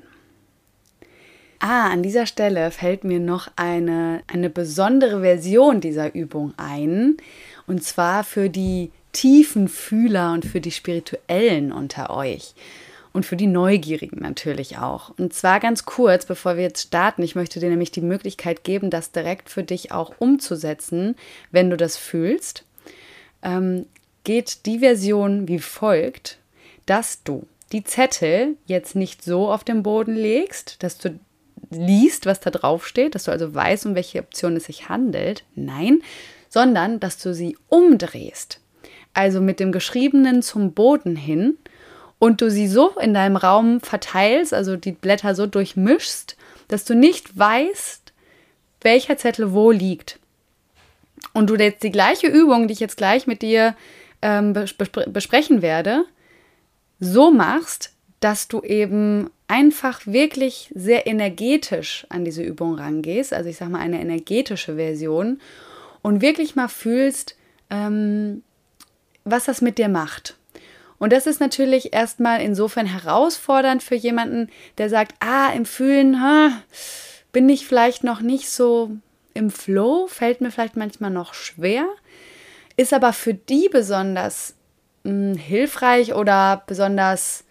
Ah, 1.60 1.90
an 1.90 2.04
dieser 2.04 2.28
Stelle 2.28 2.70
fällt 2.72 3.04
mir 3.04 3.20
noch 3.20 3.50
eine, 3.56 4.22
eine 4.28 4.50
besondere 4.50 5.22
Version 5.22 5.82
dieser 5.82 6.14
Übung 6.14 6.54
ein. 6.58 7.18
Und 7.66 7.84
zwar 7.84 8.24
für 8.24 8.50
die 8.50 8.92
tiefen 9.12 9.68
Fühler 9.68 10.34
und 10.34 10.46
für 10.46 10.62
die 10.62 10.72
Spirituellen 10.72 11.72
unter 11.72 12.12
euch. 12.12 12.54
Und 13.12 13.26
für 13.26 13.36
die 13.36 13.48
Neugierigen 13.48 14.20
natürlich 14.20 14.78
auch. 14.78 15.12
Und 15.18 15.34
zwar 15.34 15.60
ganz 15.60 15.86
kurz, 15.86 16.28
bevor 16.28 16.56
wir 16.56 16.64
jetzt 16.64 16.88
starten. 16.88 17.24
Ich 17.24 17.34
möchte 17.34 17.60
dir 17.60 17.70
nämlich 17.70 17.90
die 17.90 18.02
Möglichkeit 18.02 18.64
geben, 18.64 18.92
das 18.92 19.12
direkt 19.12 19.50
für 19.50 19.64
dich 19.64 19.92
auch 19.92 20.14
umzusetzen, 20.20 21.16
wenn 21.50 21.72
du 21.72 21.78
das 21.78 21.98
fühlst. 21.98 22.64
Ähm, 23.42 23.88
geht 24.24 24.68
die 24.68 24.80
Version 24.80 25.48
wie 25.48 25.58
folgt, 25.58 26.38
dass 26.86 27.24
du 27.24 27.48
die 27.72 27.84
Zettel 27.84 28.56
jetzt 28.68 28.96
nicht 28.96 29.24
so 29.24 29.52
auf 29.52 29.64
den 29.64 29.82
Boden 29.82 30.16
legst, 30.16 30.84
dass 30.84 31.00
du 31.00 31.20
liest, 31.70 32.26
was 32.26 32.40
da 32.40 32.50
drauf 32.50 32.88
steht, 32.88 33.16
dass 33.16 33.26
du 33.26 33.32
also 33.32 33.54
weißt, 33.54 33.86
um 33.86 33.96
welche 33.96 34.20
Option 34.20 34.56
es 34.56 34.66
sich 34.66 34.90
handelt. 34.90 35.44
Nein, 35.56 36.02
sondern 36.50 37.00
dass 37.00 37.18
du 37.18 37.34
sie 37.34 37.58
umdrehst. 37.70 38.60
Also 39.14 39.42
mit 39.42 39.60
dem 39.60 39.72
Geschriebenen 39.72 40.42
zum 40.42 40.74
Boden 40.74 41.16
hin 41.16 41.58
und 42.20 42.42
du 42.42 42.50
sie 42.50 42.68
so 42.68 42.92
in 43.00 43.14
deinem 43.14 43.36
Raum 43.36 43.82
verteilst, 43.82 44.54
also 44.54 44.76
die 44.76 44.92
Blätter 44.92 45.36
so 45.36 45.46
durchmischst, 45.46 46.38
dass 46.68 46.86
du 46.86 46.96
nicht 46.96 47.38
weißt, 47.38 48.14
welcher 48.82 49.18
Zettel 49.18 49.54
wo 49.54 49.72
liegt. 49.72 50.20
Und 51.34 51.50
du 51.50 51.56
jetzt 51.56 51.84
die 51.84 51.92
gleiche 51.92 52.28
Übung, 52.28 52.68
die 52.68 52.74
ich 52.74 52.80
jetzt 52.80 52.98
gleich 52.98 53.28
mit 53.28 53.42
dir 53.42 53.76
ähm, 54.22 54.54
besprechen 54.54 55.62
werde, 55.62 56.06
so 57.00 57.32
machst, 57.32 57.94
dass 58.20 58.48
du 58.48 58.62
eben 58.62 59.30
einfach 59.48 60.06
wirklich 60.06 60.72
sehr 60.76 61.08
energetisch 61.08 62.06
an 62.10 62.26
diese 62.26 62.44
Übung 62.44 62.76
rangehst, 62.76 63.34
also 63.34 63.50
ich 63.50 63.58
sage 63.58 63.72
mal 63.72 63.80
eine 63.80 64.02
energetische 64.02 64.76
Version 64.76 65.40
und 66.02 66.22
wirklich 66.22 66.56
mal 66.56 66.68
fühlst, 66.68 67.36
ähm, 67.70 68.44
was 69.24 69.46
das 69.46 69.62
mit 69.62 69.78
dir 69.78 69.90
macht. 69.90 70.38
Und 71.00 71.14
das 71.14 71.28
ist 71.28 71.40
natürlich 71.40 71.94
erstmal 71.94 72.42
insofern 72.42 72.88
herausfordernd 72.88 73.84
für 73.84 73.96
jemanden, 73.96 74.50
der 74.78 74.90
sagt, 74.90 75.14
ah, 75.20 75.52
im 75.54 75.66
Fühlen 75.66 76.22
ha, 76.22 76.52
bin 77.32 77.48
ich 77.50 77.68
vielleicht 77.68 78.04
noch 78.04 78.22
nicht 78.22 78.50
so 78.50 78.92
im 79.34 79.52
Flow, 79.52 80.08
fällt 80.08 80.42
mir 80.42 80.52
vielleicht 80.52 80.76
manchmal 80.76 81.12
noch 81.12 81.34
schwer, 81.34 81.86
ist 82.78 82.94
aber 82.94 83.14
für 83.14 83.34
die 83.34 83.70
besonders 83.70 84.56
mh, 85.04 85.12
hm, 85.12 85.38
hilfreich 85.38 86.16
oder 86.16 86.64
besonders 86.66 87.44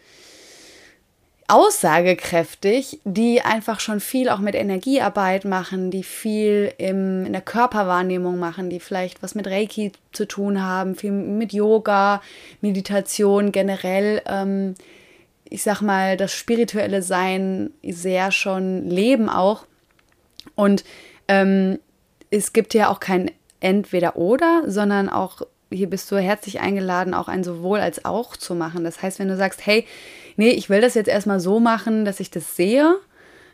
aussagekräftig, 1.49 3.01
die 3.05 3.41
einfach 3.41 3.81
schon 3.81 4.01
viel 4.01 4.29
auch 4.29 4.41
mit 4.41 4.55
Energiearbeit 4.55 5.45
machen, 5.45 5.91
die 5.91 6.03
viel 6.03 6.73
im, 6.79 7.25
in 7.27 7.33
der 7.33 7.43
Körperwahrnehmung 7.43 8.39
machen, 8.39 8.69
die 8.69 8.81
vielleicht 8.81 9.23
was 9.23 9.35
mit 9.35 9.47
Reiki 9.47 9.93
zu 10.13 10.27
tun 10.27 10.63
haben, 10.63 10.97
viel 10.97 11.13
mit 11.13 11.53
Yoga, 11.53 12.21
Meditation 12.61 13.53
generell. 13.53 14.23
Ähm, 14.27 14.75
ich 15.49 15.63
sag 15.63 15.81
mal, 15.83 16.17
das 16.17 16.33
spirituelle 16.33 17.03
Sein 17.03 17.71
sehr 17.85 18.33
schon 18.33 18.89
leben 18.89 19.29
auch. 19.29 19.67
Und 20.57 20.85
ähm, 21.29 21.79
es 22.31 22.53
gibt 22.53 22.75
ja 22.75 22.91
auch 22.91 22.99
kein 22.99 23.31
Entweder-Oder, 23.61 24.65
sondern 24.67 25.09
auch 25.09 25.43
hier 25.71 25.91
bist 25.91 26.11
du 26.11 26.17
herzlich 26.17 26.61
eingeladen, 26.61 27.15
auch 27.15 27.29
ein 27.29 27.45
sowohl 27.45 27.81
als 27.81 28.05
auch 28.05 28.37
zu 28.37 28.55
machen. 28.55 28.85
Das 28.85 29.03
heißt, 29.03 29.19
wenn 29.19 29.29
du 29.29 29.37
sagst, 29.37 29.67
hey, 29.67 29.87
nee, 30.37 30.51
ich 30.51 30.71
will 30.71 30.81
das 30.81 30.95
jetzt 30.95 31.09
erstmal 31.09 31.41
so 31.41 31.61
machen, 31.61 32.05
dass 32.05 32.21
ich 32.21 32.31
das 32.31 32.57
sehe, 32.57 32.97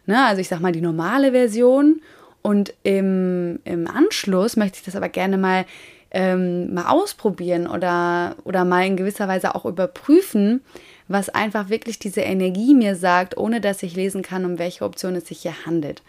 ne? 0.07 0.25
also 0.25 0.41
ich 0.41 0.49
sag 0.49 0.61
mal 0.61 0.73
die 0.73 0.81
normale 0.81 1.33
Version 1.33 2.01
und 2.43 2.75
im, 2.83 3.61
im 3.65 3.87
Anschluss 3.87 4.57
möchte 4.57 4.79
ich 4.79 4.85
das 4.85 4.97
aber 4.97 5.09
gerne 5.09 5.39
mal, 5.39 5.65
ähm, 6.11 6.75
mal 6.75 6.89
ausprobieren 6.89 7.67
oder, 7.67 8.37
oder 8.45 8.65
mal 8.65 8.87
in 8.87 8.97
gewisser 8.97 9.29
Weise 9.29 9.55
auch 9.55 9.65
überprüfen, 9.65 10.61
was 11.09 11.29
einfach 11.29 11.69
wirklich 11.69 11.99
diese 11.99 12.23
Energie 12.23 12.75
mir 12.75 12.97
sagt, 12.97 13.37
ohne 13.37 13.61
dass 13.61 13.83
ich 13.83 13.95
lesen 13.95 14.23
kann, 14.23 14.45
um 14.45 14.59
welche 14.59 14.85
Option 14.85 15.15
es 15.15 15.29
sich 15.29 15.43
hier 15.43 15.67
handelt. 15.67 16.03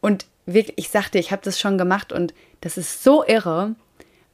Und 0.00 0.26
wirklich, 0.44 0.78
ich 0.78 0.88
sagte, 0.90 1.18
ich 1.18 1.30
habe 1.30 1.42
das 1.44 1.60
schon 1.60 1.78
gemacht 1.78 2.12
und 2.12 2.34
das 2.60 2.76
ist 2.76 3.02
so 3.02 3.24
irre, 3.24 3.74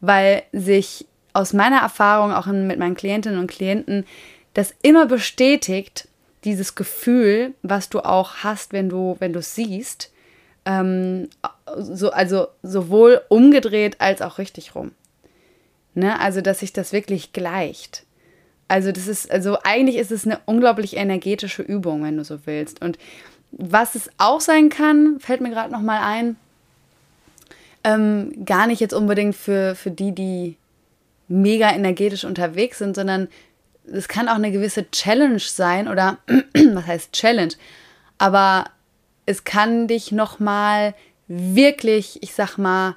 weil 0.01 0.43
sich 0.53 1.07
aus 1.33 1.53
meiner 1.53 1.81
Erfahrung 1.81 2.33
auch 2.33 2.47
mit 2.47 2.79
meinen 2.79 2.95
Klientinnen 2.95 3.39
und 3.39 3.51
Klienten 3.51 4.05
das 4.55 4.75
immer 4.83 5.07
bestätigt, 5.07 6.09
dieses 6.45 6.75
Gefühl, 6.75 7.55
was 7.63 7.89
du 7.89 8.01
auch 8.01 8.37
hast, 8.39 8.73
wenn 8.73 8.89
du, 8.89 9.17
wenn 9.21 9.33
du 9.33 9.39
es 9.39 9.55
siehst, 9.55 10.13
ähm, 10.65 11.29
so, 11.77 12.11
also 12.11 12.49
sowohl 12.63 13.23
umgedreht 13.29 14.01
als 14.01 14.23
auch 14.23 14.39
richtig 14.39 14.75
rum. 14.75 14.93
Ne? 15.95 16.19
Also, 16.21 16.41
dass 16.41 16.61
sich 16.61 16.73
das 16.73 16.93
wirklich 16.93 17.33
gleicht. 17.33 18.05
Also, 18.69 18.93
das 18.93 19.07
ist, 19.07 19.31
also 19.31 19.59
eigentlich 19.65 19.97
ist 19.97 20.11
es 20.11 20.25
eine 20.25 20.41
unglaublich 20.47 20.97
energetische 20.97 21.63
Übung, 21.63 22.05
wenn 22.05 22.17
du 22.17 22.25
so 22.25 22.47
willst. 22.47 22.83
Und 22.83 22.99
was 23.51 23.95
es 23.95 24.11
auch 24.19 24.41
sein 24.41 24.69
kann, 24.69 25.21
fällt 25.21 25.41
mir 25.41 25.51
gerade 25.51 25.73
noch 25.73 25.83
mal 25.83 26.01
ein, 26.03 26.37
ähm, 27.85 28.45
gar 28.45 28.67
nicht 28.67 28.81
jetzt 28.81 28.95
unbedingt 28.95 29.35
für, 29.35 29.75
für 29.75 29.91
die, 29.91 30.13
die 30.13 30.57
mega 31.29 31.71
energetisch 31.71 32.25
unterwegs 32.25 32.79
sind, 32.79 32.95
sondern 32.95 33.29
es 33.91 34.09
kann 34.09 34.29
auch 34.29 34.37
eine 34.37 34.53
gewisse 34.53 34.91
Challenge 34.91 35.39
sein 35.39 35.89
oder 35.89 36.19
was 36.73 36.87
heißt 36.87 37.13
Challenge, 37.13 37.55
aber 38.19 38.67
es 39.27 39.45
kann 39.45 39.89
dich 39.89 40.13
nochmal 40.13 40.95
wirklich, 41.29 42.23
ich 42.23 42.35
sag 42.35 42.59
mal, 42.59 42.97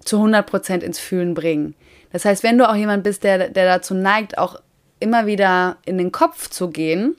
zu 0.00 0.18
100% 0.18 0.80
ins 0.80 0.98
Fühlen 0.98 1.34
bringen. 1.34 1.74
Das 2.12 2.24
heißt, 2.24 2.42
wenn 2.42 2.58
du 2.58 2.68
auch 2.68 2.74
jemand 2.74 3.04
bist, 3.04 3.24
der, 3.24 3.48
der 3.48 3.66
dazu 3.66 3.94
neigt, 3.94 4.38
auch 4.38 4.60
immer 5.00 5.26
wieder 5.26 5.76
in 5.84 5.98
den 5.98 6.12
Kopf 6.12 6.48
zu 6.50 6.70
gehen, 6.70 7.16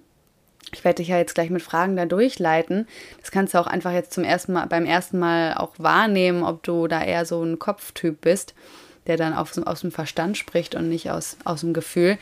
ich 0.71 0.83
werde 0.83 0.97
dich 0.97 1.07
ja 1.07 1.17
jetzt 1.17 1.35
gleich 1.35 1.49
mit 1.49 1.61
Fragen 1.61 1.95
da 1.95 2.05
durchleiten. 2.05 2.87
Das 3.21 3.31
kannst 3.31 3.53
du 3.53 3.59
auch 3.59 3.67
einfach 3.67 3.91
jetzt 3.91 4.13
zum 4.13 4.23
ersten 4.23 4.53
Mal, 4.53 4.65
beim 4.65 4.85
ersten 4.85 5.19
Mal 5.19 5.53
auch 5.53 5.73
wahrnehmen, 5.77 6.43
ob 6.43 6.63
du 6.63 6.87
da 6.87 7.03
eher 7.03 7.25
so 7.25 7.41
ein 7.43 7.59
Kopftyp 7.59 8.19
bist 8.21 8.53
der 9.07 9.17
dann 9.17 9.33
aus, 9.33 9.57
aus 9.59 9.81
dem 9.81 9.91
Verstand 9.91 10.37
spricht 10.37 10.75
und 10.75 10.89
nicht 10.89 11.11
aus, 11.11 11.37
aus 11.43 11.61
dem 11.61 11.73
Gefühl. 11.73 12.17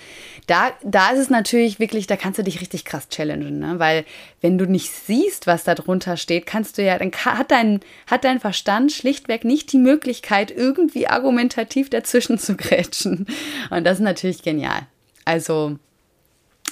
Da, 0.48 0.72
da 0.84 1.12
ist 1.12 1.20
es 1.20 1.30
natürlich 1.30 1.80
wirklich, 1.80 2.08
da 2.08 2.18
kannst 2.18 2.40
du 2.40 2.44
dich 2.44 2.62
richtig 2.62 2.86
krass 2.86 3.10
challengen, 3.10 3.60
ne? 3.60 3.80
weil 3.80 4.06
wenn 4.42 4.58
du 4.58 4.66
nicht 4.66 4.92
siehst, 4.92 5.48
was 5.48 5.64
da 5.64 5.76
drunter 5.76 6.18
steht, 6.18 6.46
kannst 6.46 6.78
du 6.78 6.84
ja, 6.84 6.98
dann 6.98 7.12
hat 7.12 7.52
dein, 7.52 7.80
hat 8.08 8.24
dein 8.24 8.40
Verstand 8.40 8.92
schlichtweg 8.92 9.46
nicht 9.46 9.72
die 9.72 9.78
Möglichkeit, 9.78 10.52
irgendwie 10.52 11.08
argumentativ 11.08 11.90
dazwischen 11.90 12.38
zu 12.38 12.56
grätschen. 12.56 13.28
Und 13.70 13.86
das 13.86 14.00
ist 14.00 14.04
natürlich 14.04 14.44
genial. 14.44 14.88
Also, 15.26 15.78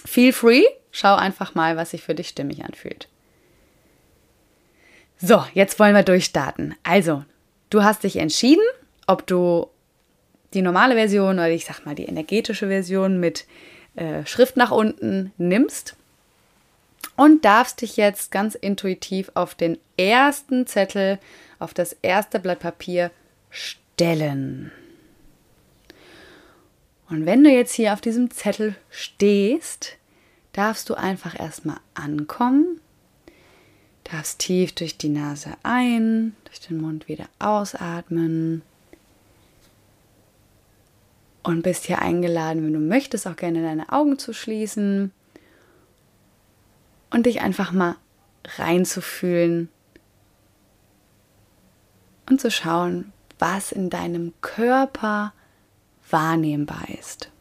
feel 0.06 0.34
free, 0.34 0.64
schau 0.92 1.16
einfach 1.16 1.56
mal, 1.56 1.78
was 1.78 1.92
sich 1.92 2.02
für 2.02 2.16
dich 2.16 2.30
stimmig 2.30 2.64
anfühlt. 2.66 3.08
So, 5.18 5.46
jetzt 5.54 5.80
wollen 5.80 5.96
wir 5.96 6.04
durchstarten. 6.04 6.76
Also, 6.84 7.24
du 7.70 7.84
hast 7.84 8.04
dich 8.04 8.18
entschieden, 8.18 8.64
ob 9.06 9.28
du 9.28 9.68
die 10.54 10.62
normale 10.62 10.96
Version 10.96 11.36
oder 11.36 11.50
ich 11.50 11.66
sag 11.66 11.86
mal 11.86 11.96
die 11.96 12.06
energetische 12.06 12.68
Version 12.68 13.20
mit 13.20 13.46
äh, 13.96 14.26
Schrift 14.26 14.58
nach 14.58 14.72
unten 14.72 15.32
nimmst 15.38 15.96
und 17.16 17.46
darfst 17.46 17.82
dich 17.82 17.98
jetzt 17.98 18.32
ganz 18.32 18.56
intuitiv 18.56 19.32
auf 19.34 19.56
den 19.56 19.78
ersten 19.98 20.68
Zettel, 20.68 21.20
auf 21.60 21.74
das 21.74 21.94
erste 22.02 22.40
Blatt 22.40 22.60
Papier 22.60 23.12
stellen. 23.50 24.72
Und 27.10 27.26
wenn 27.26 27.44
du 27.44 27.50
jetzt 27.50 27.74
hier 27.74 27.94
auf 27.94 28.02
diesem 28.02 28.32
Zettel 28.32 28.76
stehst, 28.90 29.98
darfst 30.54 30.90
du 30.90 30.96
einfach 30.96 31.38
erstmal 31.38 31.78
ankommen, 31.94 32.80
darfst 34.06 34.40
tief 34.40 34.74
durch 34.74 34.98
die 34.98 35.10
Nase 35.10 35.52
ein, 35.64 36.36
durch 36.46 36.62
den 36.62 36.80
Mund 36.80 37.08
wieder 37.08 37.26
ausatmen 37.40 38.62
und 41.44 41.64
bist 41.64 41.86
hier 41.86 42.00
eingeladen, 42.00 42.64
wenn 42.64 42.74
du 42.74 42.80
möchtest, 42.80 43.28
auch 43.28 43.36
gerne 43.36 43.62
deine 43.62 43.92
Augen 43.92 44.20
zu 44.20 44.34
schließen 44.34 45.12
und 47.10 47.26
dich 47.26 47.42
einfach 47.42 47.72
mal 47.72 47.96
reinzufühlen 48.58 49.70
und 52.30 52.40
zu 52.42 52.50
schauen, 52.50 53.12
was 53.40 53.72
in 53.72 53.90
deinem 53.90 54.34
Körper 54.42 55.34
wahrnehmbar 56.10 56.90
ist. 57.00 57.32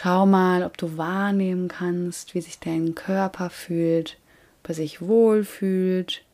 Schau 0.00 0.26
mal, 0.26 0.62
ob 0.62 0.76
du 0.76 0.96
wahrnehmen 0.96 1.66
kannst, 1.66 2.34
wie 2.34 2.40
sich 2.40 2.60
dein 2.60 2.94
Körper 2.94 3.50
fühlt, 3.50 4.18
ob 4.62 4.68
er 4.68 4.74
sich 4.74 5.00
wohl 5.00 5.44
fühlt. 5.44 6.24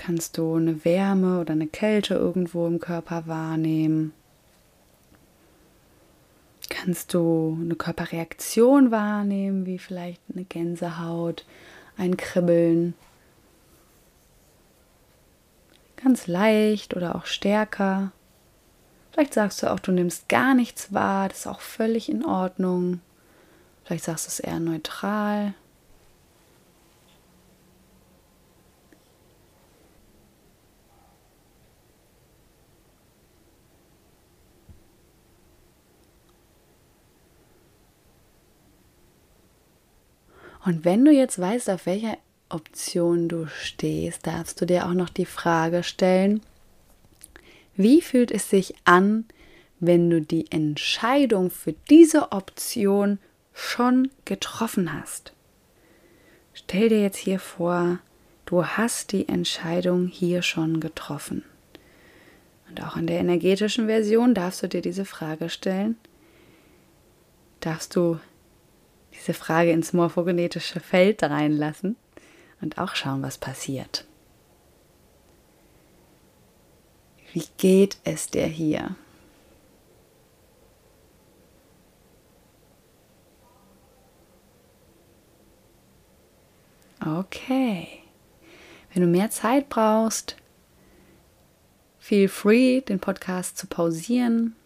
Kannst 0.00 0.38
du 0.38 0.54
eine 0.54 0.82
Wärme 0.86 1.42
oder 1.42 1.52
eine 1.52 1.66
Kälte 1.66 2.14
irgendwo 2.14 2.66
im 2.66 2.80
Körper 2.80 3.26
wahrnehmen? 3.26 4.14
Kannst 6.70 7.12
du 7.12 7.58
eine 7.60 7.74
Körperreaktion 7.74 8.90
wahrnehmen, 8.90 9.66
wie 9.66 9.76
vielleicht 9.76 10.22
eine 10.32 10.44
Gänsehaut, 10.44 11.44
ein 11.98 12.16
Kribbeln? 12.16 12.94
Ganz 16.02 16.26
leicht 16.26 16.96
oder 16.96 17.14
auch 17.14 17.26
stärker. 17.26 18.10
Vielleicht 19.12 19.34
sagst 19.34 19.62
du 19.62 19.70
auch, 19.70 19.80
du 19.80 19.92
nimmst 19.92 20.30
gar 20.30 20.54
nichts 20.54 20.94
wahr, 20.94 21.28
das 21.28 21.40
ist 21.40 21.46
auch 21.46 21.60
völlig 21.60 22.08
in 22.08 22.24
Ordnung. 22.24 23.02
Vielleicht 23.84 24.04
sagst 24.04 24.24
du 24.24 24.28
es 24.30 24.40
eher 24.40 24.60
neutral. 24.60 25.52
Und 40.64 40.84
wenn 40.84 41.04
du 41.04 41.10
jetzt 41.10 41.38
weißt, 41.38 41.70
auf 41.70 41.86
welcher 41.86 42.18
Option 42.48 43.28
du 43.28 43.46
stehst, 43.46 44.26
darfst 44.26 44.60
du 44.60 44.66
dir 44.66 44.86
auch 44.86 44.94
noch 44.94 45.08
die 45.08 45.26
Frage 45.26 45.82
stellen, 45.82 46.42
wie 47.76 48.02
fühlt 48.02 48.30
es 48.30 48.50
sich 48.50 48.74
an, 48.84 49.24
wenn 49.78 50.10
du 50.10 50.20
die 50.20 50.50
Entscheidung 50.50 51.50
für 51.50 51.72
diese 51.88 52.32
Option 52.32 53.18
schon 53.54 54.10
getroffen 54.24 54.92
hast? 54.92 55.32
Stell 56.52 56.90
dir 56.90 57.00
jetzt 57.00 57.16
hier 57.16 57.38
vor, 57.38 58.00
du 58.44 58.66
hast 58.66 59.12
die 59.12 59.28
Entscheidung 59.28 60.08
hier 60.08 60.42
schon 60.42 60.80
getroffen. 60.80 61.44
Und 62.68 62.82
auch 62.84 62.96
in 62.96 63.06
der 63.06 63.18
energetischen 63.18 63.86
Version 63.86 64.34
darfst 64.34 64.62
du 64.62 64.68
dir 64.68 64.82
diese 64.82 65.04
Frage 65.04 65.48
stellen. 65.48 65.96
Darfst 67.60 67.96
du 67.96 68.20
diese 69.20 69.34
Frage 69.34 69.70
ins 69.70 69.92
morphogenetische 69.92 70.80
Feld 70.80 71.22
reinlassen 71.22 71.96
und 72.60 72.78
auch 72.78 72.94
schauen, 72.94 73.22
was 73.22 73.36
passiert. 73.38 74.06
Wie 77.32 77.44
geht 77.58 77.98
es 78.04 78.28
dir 78.28 78.46
hier? 78.46 78.96
Okay. 87.04 87.88
Wenn 88.92 89.02
du 89.02 89.08
mehr 89.08 89.30
Zeit 89.30 89.68
brauchst, 89.68 90.36
feel 91.98 92.28
free, 92.28 92.80
den 92.80 92.98
Podcast 92.98 93.56
zu 93.56 93.66
pausieren. 93.66 94.56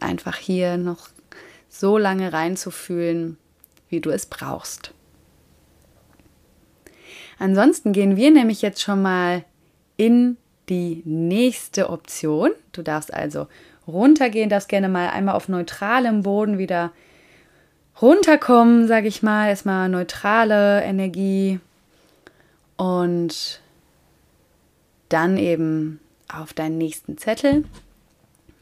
Einfach 0.00 0.36
hier 0.36 0.76
noch 0.76 1.08
so 1.68 1.98
lange 1.98 2.32
reinzufühlen, 2.32 3.36
wie 3.88 4.00
du 4.00 4.10
es 4.10 4.26
brauchst. 4.26 4.92
Ansonsten 7.38 7.92
gehen 7.92 8.16
wir 8.16 8.30
nämlich 8.30 8.62
jetzt 8.62 8.82
schon 8.82 9.00
mal 9.02 9.44
in 9.96 10.36
die 10.68 11.02
nächste 11.04 11.90
Option. 11.90 12.50
Du 12.72 12.82
darfst 12.82 13.12
also 13.12 13.46
runtergehen, 13.86 14.50
darfst 14.50 14.68
gerne 14.68 14.88
mal 14.88 15.08
einmal 15.10 15.34
auf 15.34 15.48
neutralem 15.48 16.22
Boden 16.22 16.58
wieder 16.58 16.92
runterkommen, 18.00 18.86
sage 18.86 19.08
ich 19.08 19.22
mal. 19.22 19.48
Erstmal 19.48 19.88
neutrale 19.88 20.82
Energie 20.82 21.60
und 22.76 23.60
dann 25.08 25.38
eben 25.38 26.00
auf 26.28 26.52
deinen 26.52 26.78
nächsten 26.78 27.18
Zettel. 27.18 27.64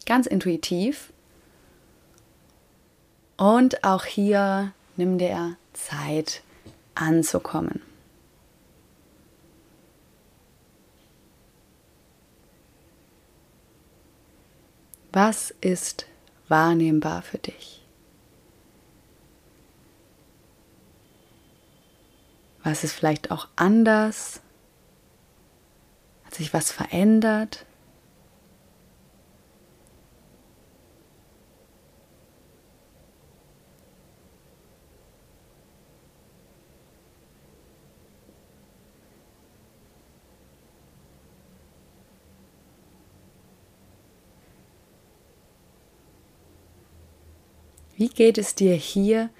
Ganz 0.06 0.26
intuitiv. 0.26 1.12
Und 3.36 3.84
auch 3.84 4.04
hier 4.04 4.72
nimm 4.96 5.18
dir 5.18 5.56
Zeit 5.74 6.42
anzukommen. 6.94 7.82
Was 15.12 15.50
ist 15.60 16.06
wahrnehmbar 16.48 17.22
für 17.22 17.38
dich? 17.38 17.82
Was 22.62 22.84
ist 22.84 22.92
vielleicht 22.92 23.30
auch 23.30 23.48
anders? 23.56 24.40
Hat 26.24 26.34
sich 26.34 26.52
was 26.52 26.70
verändert? 26.70 27.64
Wie 47.96 48.08
geht 48.08 48.36
es 48.36 48.54
dir 48.54 48.74
hier, 48.74 49.30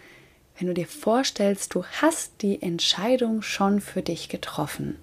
wenn 0.58 0.68
du 0.68 0.72
dir 0.72 0.86
vorstellst, 0.86 1.74
du 1.74 1.84
hast 1.84 2.40
die 2.40 2.62
Entscheidung 2.62 3.42
schon 3.42 3.82
für 3.82 4.00
dich 4.00 4.30
getroffen? 4.30 4.96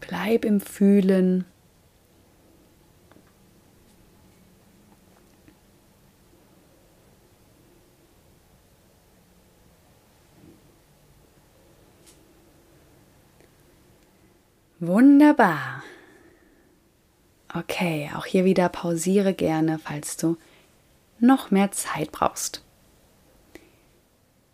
Bleib 0.00 0.46
im 0.46 0.62
Fühlen. 0.62 1.44
Wunderbar. 14.80 15.73
Okay, 17.56 18.10
auch 18.16 18.26
hier 18.26 18.44
wieder 18.44 18.68
pausiere 18.68 19.32
gerne, 19.32 19.78
falls 19.78 20.16
du 20.16 20.36
noch 21.20 21.52
mehr 21.52 21.70
Zeit 21.70 22.10
brauchst. 22.10 22.64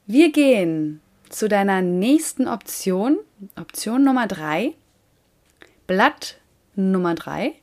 Wir 0.06 0.30
gehen 0.30 1.00
zu 1.30 1.48
deiner 1.48 1.80
nächsten 1.80 2.46
Option, 2.46 3.18
Option 3.58 4.04
Nummer 4.04 4.26
3, 4.26 4.74
Blatt 5.86 6.38
Nummer 6.74 7.14
3. 7.14 7.54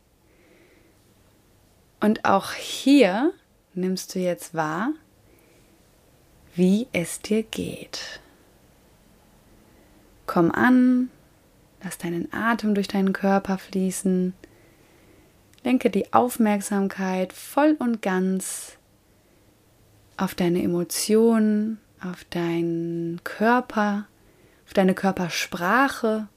Und 1.99 2.25
auch 2.25 2.53
hier 2.53 3.31
nimmst 3.75 4.15
du 4.15 4.19
jetzt 4.19 4.55
wahr, 4.55 4.89
wie 6.55 6.87
es 6.93 7.21
dir 7.21 7.43
geht. 7.43 8.21
Komm 10.25 10.51
an, 10.51 11.09
lass 11.83 11.99
deinen 11.99 12.33
Atem 12.33 12.73
durch 12.73 12.87
deinen 12.87 13.13
Körper 13.13 13.59
fließen. 13.59 14.33
Lenke 15.67 15.89
die 15.89 16.13
Aufmerksamkeit 16.13 17.33
voll 17.33 17.75
und 17.77 18.01
ganz 18.01 18.77
auf 20.15 20.33
deine 20.33 20.63
Emotionen, 20.63 21.81
auf 21.99 22.23
deinen 22.29 23.21
Körper, 23.25 24.07
auf 24.65 24.73
deine 24.73 24.93
Körpersprache. 24.93 26.29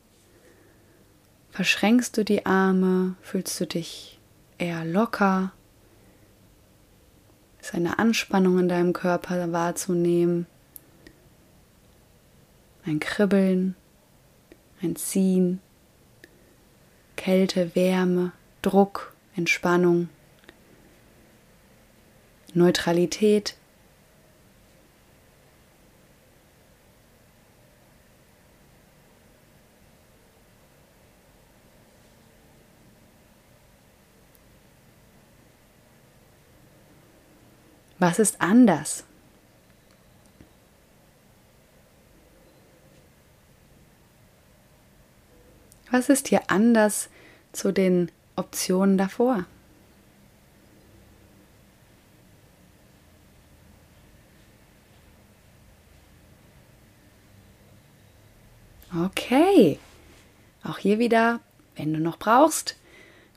Verschränkst 1.51 2.17
du 2.17 2.25
die 2.25 2.45
Arme, 2.45 3.15
fühlst 3.23 3.61
du 3.61 3.69
dich 3.69 4.19
eher 4.59 4.85
locker? 4.85 5.53
Ist 7.61 7.73
eine 7.73 8.01
Anspannung 8.01 8.59
in 8.59 8.69
deinem 8.69 8.93
Körper 8.93 9.53
wahrzunehmen? 9.53 10.49
Ein 12.85 12.99
Kribbeln, 12.99 13.77
ein 14.83 14.97
Ziehen, 14.97 15.61
Kälte, 17.15 17.77
Wärme, 17.77 18.33
Druck, 18.63 19.10
Entspannung, 19.37 20.09
Neutralität. 22.53 23.57
Was 37.99 38.19
ist 38.19 38.41
anders? 38.41 39.05
Was 45.91 46.09
ist 46.09 46.29
hier 46.29 46.43
anders 46.49 47.11
zu 47.53 47.73
den 47.73 48.11
Optionen 48.41 48.99
davor? 48.99 49.45
Okay. 58.97 59.79
Auch 60.65 60.79
hier 60.79 60.99
wieder, 60.99 61.41
wenn 61.77 61.93
du 61.93 62.01
noch 62.01 62.19
brauchst, 62.19 62.77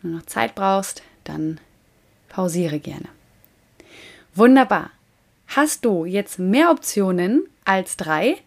wenn 0.01 0.11
du 0.11 0.17
noch 0.17 0.25
Zeit 0.25 0.55
brauchst, 0.55 1.03
dann 1.23 1.59
pausiere 2.29 2.79
gerne. 2.79 3.07
Wunderbar. 4.33 4.89
Hast 5.47 5.85
du 5.85 6.05
jetzt 6.05 6.39
mehr 6.39 6.71
Optionen 6.71 7.43
als 7.65 7.95
drei? 7.97 8.37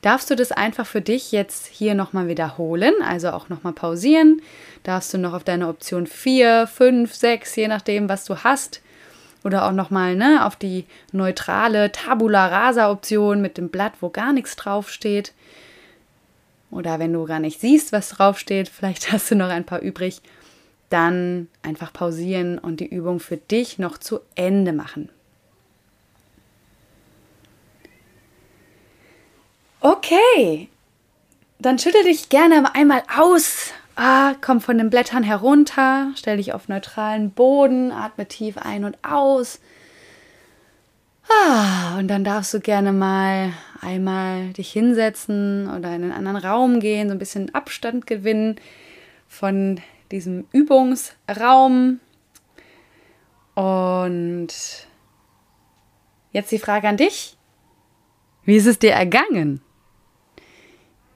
Darfst 0.00 0.30
du 0.30 0.36
das 0.36 0.52
einfach 0.52 0.86
für 0.86 1.00
dich 1.00 1.32
jetzt 1.32 1.66
hier 1.66 1.94
nochmal 1.94 2.28
wiederholen, 2.28 2.94
also 3.04 3.30
auch 3.30 3.48
nochmal 3.48 3.72
pausieren? 3.72 4.40
Darfst 4.84 5.12
du 5.12 5.18
noch 5.18 5.34
auf 5.34 5.42
deine 5.42 5.66
Option 5.68 6.06
4, 6.06 6.68
5, 6.68 7.12
6, 7.12 7.56
je 7.56 7.68
nachdem, 7.68 8.08
was 8.08 8.24
du 8.24 8.36
hast, 8.36 8.80
oder 9.42 9.66
auch 9.66 9.72
nochmal 9.72 10.14
ne, 10.14 10.44
auf 10.44 10.56
die 10.56 10.84
neutrale 11.12 11.90
Tabula 11.90 12.46
Rasa 12.46 12.90
Option 12.90 13.40
mit 13.40 13.58
dem 13.58 13.70
Blatt, 13.70 13.94
wo 14.00 14.08
gar 14.08 14.32
nichts 14.32 14.56
draufsteht. 14.56 15.32
Oder 16.70 16.98
wenn 16.98 17.12
du 17.12 17.24
gar 17.24 17.40
nicht 17.40 17.60
siehst, 17.60 17.92
was 17.92 18.10
draufsteht, 18.10 18.68
vielleicht 18.72 19.10
hast 19.10 19.30
du 19.30 19.34
noch 19.34 19.48
ein 19.48 19.64
paar 19.64 19.80
übrig, 19.80 20.20
dann 20.90 21.48
einfach 21.62 21.92
pausieren 21.92 22.58
und 22.58 22.80
die 22.80 22.88
Übung 22.88 23.20
für 23.20 23.36
dich 23.36 23.78
noch 23.78 23.98
zu 23.98 24.20
Ende 24.36 24.72
machen. 24.72 25.10
Okay, 29.90 30.68
dann 31.58 31.78
schüttel 31.78 32.02
dich 32.02 32.28
gerne 32.28 32.74
einmal 32.74 33.02
aus. 33.16 33.72
Ah, 33.96 34.34
komm 34.42 34.60
von 34.60 34.76
den 34.76 34.90
Blättern 34.90 35.22
herunter, 35.22 36.12
stell 36.14 36.36
dich 36.36 36.52
auf 36.52 36.68
neutralen 36.68 37.30
Boden, 37.30 37.90
atme 37.90 38.28
tief 38.28 38.58
ein 38.58 38.84
und 38.84 38.98
aus. 39.02 39.60
Ah, 41.30 41.96
und 41.96 42.08
dann 42.08 42.22
darfst 42.22 42.52
du 42.52 42.60
gerne 42.60 42.92
mal 42.92 43.54
einmal 43.80 44.52
dich 44.52 44.70
hinsetzen 44.70 45.70
oder 45.70 45.94
in 45.94 46.02
einen 46.02 46.12
anderen 46.12 46.36
Raum 46.36 46.80
gehen, 46.80 47.08
so 47.08 47.14
ein 47.14 47.18
bisschen 47.18 47.54
Abstand 47.54 48.06
gewinnen 48.06 48.56
von 49.26 49.80
diesem 50.12 50.46
Übungsraum. 50.52 51.98
Und 53.54 54.48
jetzt 56.32 56.52
die 56.52 56.58
Frage 56.58 56.88
an 56.88 56.98
dich. 56.98 57.38
Wie 58.44 58.56
ist 58.56 58.66
es 58.66 58.78
dir 58.78 58.92
ergangen? 58.92 59.62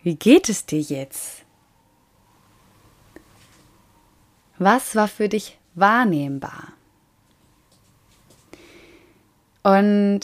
Wie 0.03 0.17
geht 0.17 0.49
es 0.49 0.67
dir 0.67 0.81
jetzt? 0.81 1.43
Was 4.59 4.95
war 4.95 5.09
für 5.09 5.29
dich 5.29 5.59
wahrnehmbar? 5.75 6.73
Und 9.63 10.21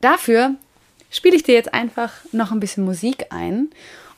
dafür 0.00 0.54
spiele 1.10 1.36
ich 1.36 1.42
dir 1.42 1.54
jetzt 1.54 1.74
einfach 1.74 2.12
noch 2.32 2.50
ein 2.50 2.60
bisschen 2.60 2.84
Musik 2.84 3.26
ein. 3.30 3.70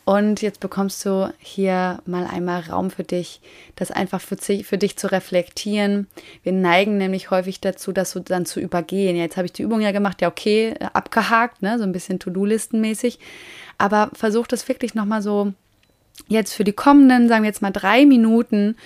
Und 0.05 0.43
jetzt 0.43 0.59
bekommst 0.59 1.05
du 1.05 1.33
hier 1.39 2.01
mal 2.07 2.27
einmal 2.27 2.63
Raum 2.63 2.91
für 2.91 3.05
dich, 3.05 3.41
das 3.77 3.93
einfach 3.93 4.21
für, 4.21 4.37
für 4.37 4.79
dich 4.79 4.97
zu 4.97 5.13
reflektieren. 5.13 6.09
Wir 6.43 6.51
neigen 6.53 6.97
nämlich 6.97 7.31
häufig 7.31 7.61
dazu, 7.61 7.93
das 7.93 8.11
so 8.11 8.19
dann 8.19 8.45
zu 8.45 8.59
übergehen. 8.59 9.15
Ja, 9.15 9.23
jetzt 9.23 9.37
habe 9.37 9.47
ich 9.47 9.53
die 9.53 9.63
Übung 9.63 9.81
ja 9.81 9.93
gemacht, 9.93 10.21
ja 10.21 10.27
okay, 10.27 10.75
abgehakt, 10.93 11.63
ne, 11.63 11.79
so 11.79 11.85
ein 11.85 11.93
bisschen 11.93 12.19
To-Do-Listenmäßig. 12.19 13.21
Aber 13.79 14.11
versuch 14.13 14.47
das 14.47 14.69
wirklich 14.69 14.95
nochmal 14.95 15.23
so 15.23 15.53
jetzt 16.29 16.55
für 16.55 16.65
die 16.65 16.73
kommenden, 16.73 17.29
sagen 17.29 17.43
wir 17.43 17.49
jetzt 17.49 17.63
mal 17.63 17.71
drei 17.71 18.07
Minuten, 18.07 18.77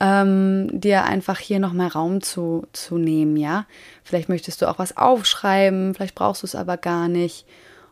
ähm, 0.00 0.68
dir 0.72 1.04
einfach 1.04 1.38
hier 1.38 1.60
nochmal 1.60 1.88
Raum 1.88 2.22
zu, 2.22 2.66
zu 2.72 2.96
nehmen, 2.96 3.36
ja. 3.36 3.66
Vielleicht 4.02 4.28
möchtest 4.28 4.62
du 4.62 4.68
auch 4.68 4.78
was 4.78 4.96
aufschreiben, 4.96 5.94
vielleicht 5.94 6.14
brauchst 6.14 6.42
du 6.42 6.46
es 6.46 6.54
aber 6.54 6.78
gar 6.78 7.08
nicht. 7.08 7.44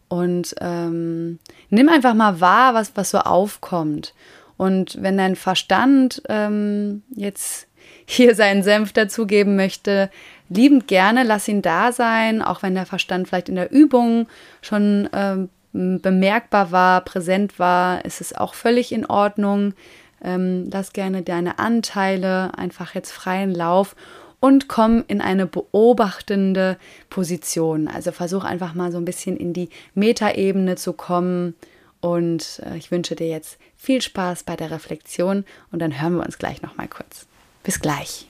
Und 0.09 0.55
ähm, 0.61 1.39
nimm 1.69 1.89
einfach 1.91 2.15
mal 2.15 2.41
wahr, 2.41 2.73
was, 2.73 2.93
was 2.95 3.11
so 3.11 3.19
aufkommt. 3.19 4.15
Und 4.57 5.01
wenn 5.03 5.19
dein 5.19 5.37
Verstand 5.37 6.23
ähm, 6.29 7.03
jetzt 7.15 7.67
hier 8.07 8.35
seinen 8.35 8.63
Senf 8.63 8.95
dazugeben 8.95 9.55
möchte, 9.55 10.11
liebend 10.49 10.89
gerne, 10.89 11.25
lass 11.25 11.47
ihn 11.47 11.61
da 11.61 11.93
sein, 11.93 12.41
auch 12.41 12.63
wenn 12.63 12.75
der 12.75 12.87
Verstand 12.87 13.29
vielleicht 13.29 13.51
in 13.51 13.55
der 13.55 13.71
Übung 13.71 14.29
schon 14.63 15.11
ähm, 15.13 15.51
bemerkbar 15.73 16.73
war, 16.73 17.01
präsent 17.03 17.59
war, 17.59 18.05
ist 18.05 18.21
es 18.21 18.35
auch 18.35 18.55
völlig 18.55 18.93
in 18.93 19.07
Ordnung. 19.07 19.75
Ähm, 20.23 20.69
lass 20.73 20.93
gerne 20.93 21.23
deine 21.23 21.59
Anteile 21.59 22.57
einfach 22.57 22.95
jetzt 22.95 23.13
freien 23.13 23.55
Lauf 23.55 23.95
und 24.41 24.69
komm 24.69 25.05
in 25.09 25.21
eine 25.21 25.47
beobachtende 25.47 26.77
Position. 27.11 27.89
Also 27.89 28.13
versuch 28.13 28.45
einfach 28.45 28.75
mal 28.75 28.93
so 28.93 28.99
ein 28.99 29.05
bisschen 29.05 29.37
in 29.37 29.53
die 29.53 29.69
Metaebene 29.95 30.77
zu 30.77 30.93
kommen. 30.93 31.55
Und 32.01 32.63
äh, 32.65 32.77
ich 32.77 32.91
wünsche 32.91 33.17
dir 33.17 33.29
jetzt 33.29 33.59
viel 33.77 34.01
Spaß 34.01 34.45
bei 34.45 34.57
der 34.57 34.71
Reflexion 34.71 35.45
und 35.73 35.81
dann 35.81 36.01
hören 36.01 36.17
wir 36.17 36.25
uns 36.25 36.39
gleich 36.39 36.63
noch 36.63 36.77
mal 36.77 36.89
kurz. 36.89 37.27
Bis 37.65 37.81
gleich. 37.81 38.29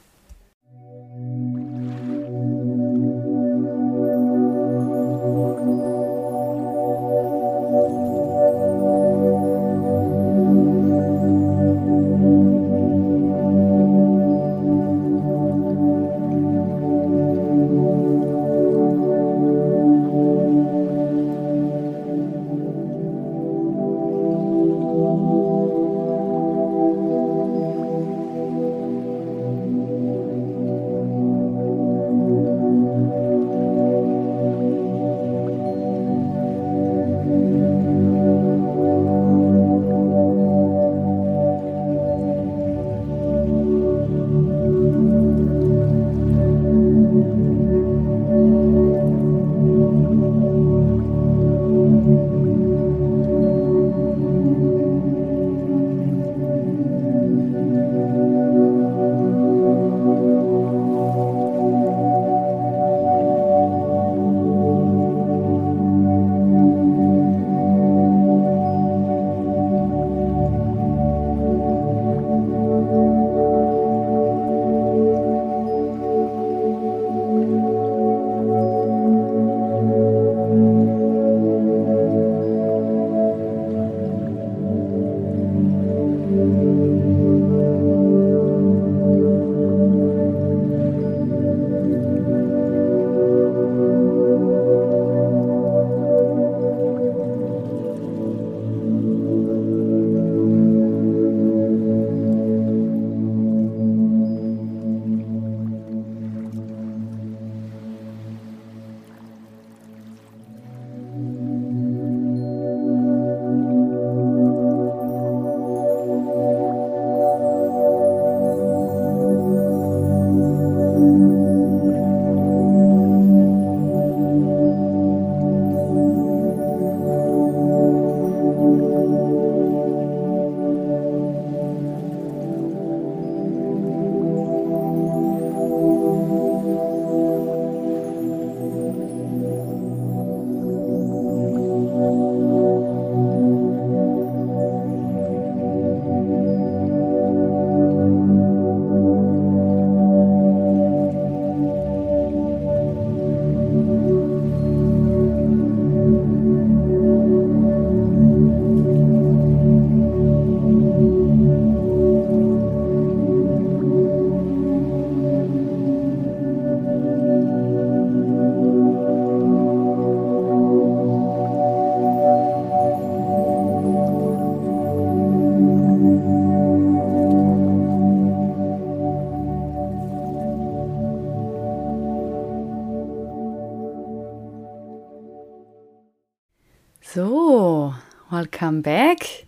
Welcome 188.50 188.82
back. 188.82 189.46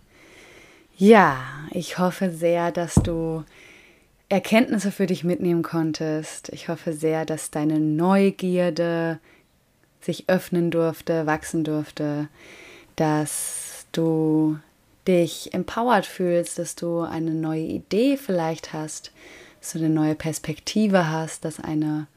Ja, 0.97 1.37
ich 1.71 1.97
hoffe 1.97 2.29
sehr, 2.29 2.71
dass 2.71 2.95
du 2.95 3.43
Erkenntnisse 4.29 4.91
für 4.91 5.07
dich 5.07 5.23
mitnehmen 5.23 5.63
konntest. 5.63 6.49
Ich 6.49 6.69
hoffe 6.69 6.93
sehr, 6.93 7.25
dass 7.25 7.51
deine 7.51 7.79
Neugierde 7.79 9.19
sich 10.01 10.29
öffnen 10.29 10.71
durfte, 10.71 11.25
wachsen 11.25 11.63
durfte, 11.63 12.27
dass 12.95 13.85
du 13.91 14.59
dich 15.07 15.53
empowered 15.53 16.05
fühlst, 16.05 16.59
dass 16.59 16.75
du 16.75 17.01
eine 17.01 17.31
neue 17.31 17.63
Idee 17.63 18.17
vielleicht 18.17 18.73
hast, 18.73 19.11
dass 19.59 19.73
du 19.73 19.79
eine 19.79 19.89
neue 19.89 20.15
Perspektive 20.15 21.09
hast, 21.09 21.45
dass 21.45 21.59
eine 21.59 22.07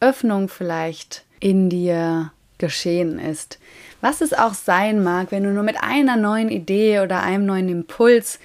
Öffnung 0.00 0.48
vielleicht 0.48 1.24
in 1.40 1.70
dir 1.70 2.32
geschehen 2.64 3.18
ist. 3.18 3.58
Was 4.00 4.22
es 4.22 4.32
auch 4.32 4.54
sein 4.54 5.02
mag, 5.02 5.30
wenn 5.30 5.42
du 5.42 5.50
nur 5.50 5.64
mit 5.64 5.76
einer 5.82 6.16
neuen 6.16 6.48
Idee 6.48 7.00
oder 7.00 7.22
einem 7.22 7.44
neuen 7.44 7.68
Impuls, 7.68 8.38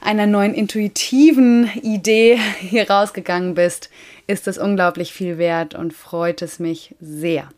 einer 0.00 0.26
neuen 0.26 0.54
intuitiven 0.54 1.68
Idee 1.82 2.38
hier 2.60 2.88
rausgegangen 2.88 3.54
bist, 3.54 3.90
ist 4.28 4.46
es 4.46 4.58
unglaublich 4.58 5.12
viel 5.12 5.38
wert 5.38 5.74
und 5.74 5.92
freut 5.92 6.40
es 6.40 6.60
mich 6.60 6.94
sehr. 7.00 7.48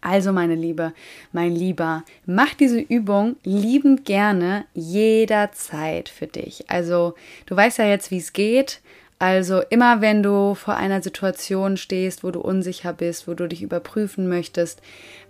Also 0.00 0.32
meine 0.32 0.54
Liebe, 0.54 0.94
mein 1.32 1.54
Lieber, 1.54 2.04
mach 2.24 2.54
diese 2.54 2.80
Übung 2.80 3.36
liebend 3.44 4.06
gerne 4.06 4.64
jederzeit 4.72 6.08
für 6.08 6.26
dich. 6.26 6.70
Also 6.70 7.14
du 7.44 7.54
weißt 7.54 7.78
ja 7.78 7.84
jetzt, 7.84 8.10
wie 8.10 8.18
es 8.18 8.32
geht. 8.32 8.80
Also 9.22 9.62
immer 9.70 10.00
wenn 10.00 10.24
du 10.24 10.56
vor 10.56 10.74
einer 10.74 11.00
Situation 11.00 11.76
stehst, 11.76 12.24
wo 12.24 12.32
du 12.32 12.40
unsicher 12.40 12.92
bist, 12.92 13.28
wo 13.28 13.34
du 13.34 13.46
dich 13.46 13.62
überprüfen 13.62 14.28
möchtest, 14.28 14.82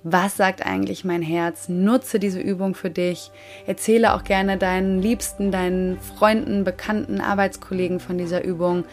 was 0.02 0.38
sagt 0.38 0.64
eigentlich 0.64 1.05
mein 1.05 1.20
Herz, 1.20 1.68
nutze 1.68 2.18
diese 2.18 2.40
Übung 2.40 2.74
für 2.74 2.88
dich. 2.88 3.31
Erzähle 3.66 4.14
auch 4.14 4.24
gerne 4.24 4.57
deinen 4.57 5.02
Liebsten, 5.02 5.52
deinen 5.52 5.98
Freunden, 5.98 6.64
Bekannten, 6.64 7.20
Arbeitskollegen 7.20 8.00
von 8.00 8.16
dieser 8.16 8.42
Übung, 8.42 8.87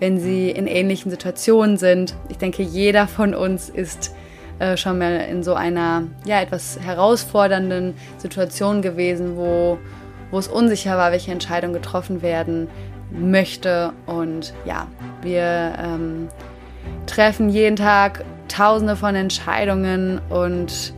wenn 0.00 0.18
sie 0.18 0.48
in 0.48 0.66
ähnlichen 0.66 1.10
Situationen 1.10 1.76
sind. 1.76 2.14
Ich 2.30 2.38
denke, 2.38 2.62
jeder 2.62 3.06
von 3.08 3.34
uns 3.34 3.68
ist 3.68 4.14
äh, 4.58 4.78
schon 4.78 4.96
mal 4.96 5.26
in 5.30 5.42
so 5.42 5.52
einer 5.52 6.04
ja 6.24 6.40
etwas 6.40 6.80
herausfordernden 6.80 7.92
Situation 8.16 8.80
gewesen, 8.80 9.36
wo 9.36 9.76
wo 10.30 10.38
es 10.38 10.48
unsicher 10.48 10.96
war, 10.96 11.12
welche 11.12 11.30
Entscheidungen 11.30 11.74
getroffen 11.74 12.20
werden 12.20 12.68
möchte. 13.18 13.92
Und 14.06 14.54
ja, 14.64 14.86
wir 15.22 15.74
ähm, 15.78 16.28
treffen 17.06 17.48
jeden 17.48 17.76
Tag 17.76 18.24
Tausende 18.48 18.96
von 18.96 19.14
Entscheidungen 19.16 20.20
und 20.30 20.94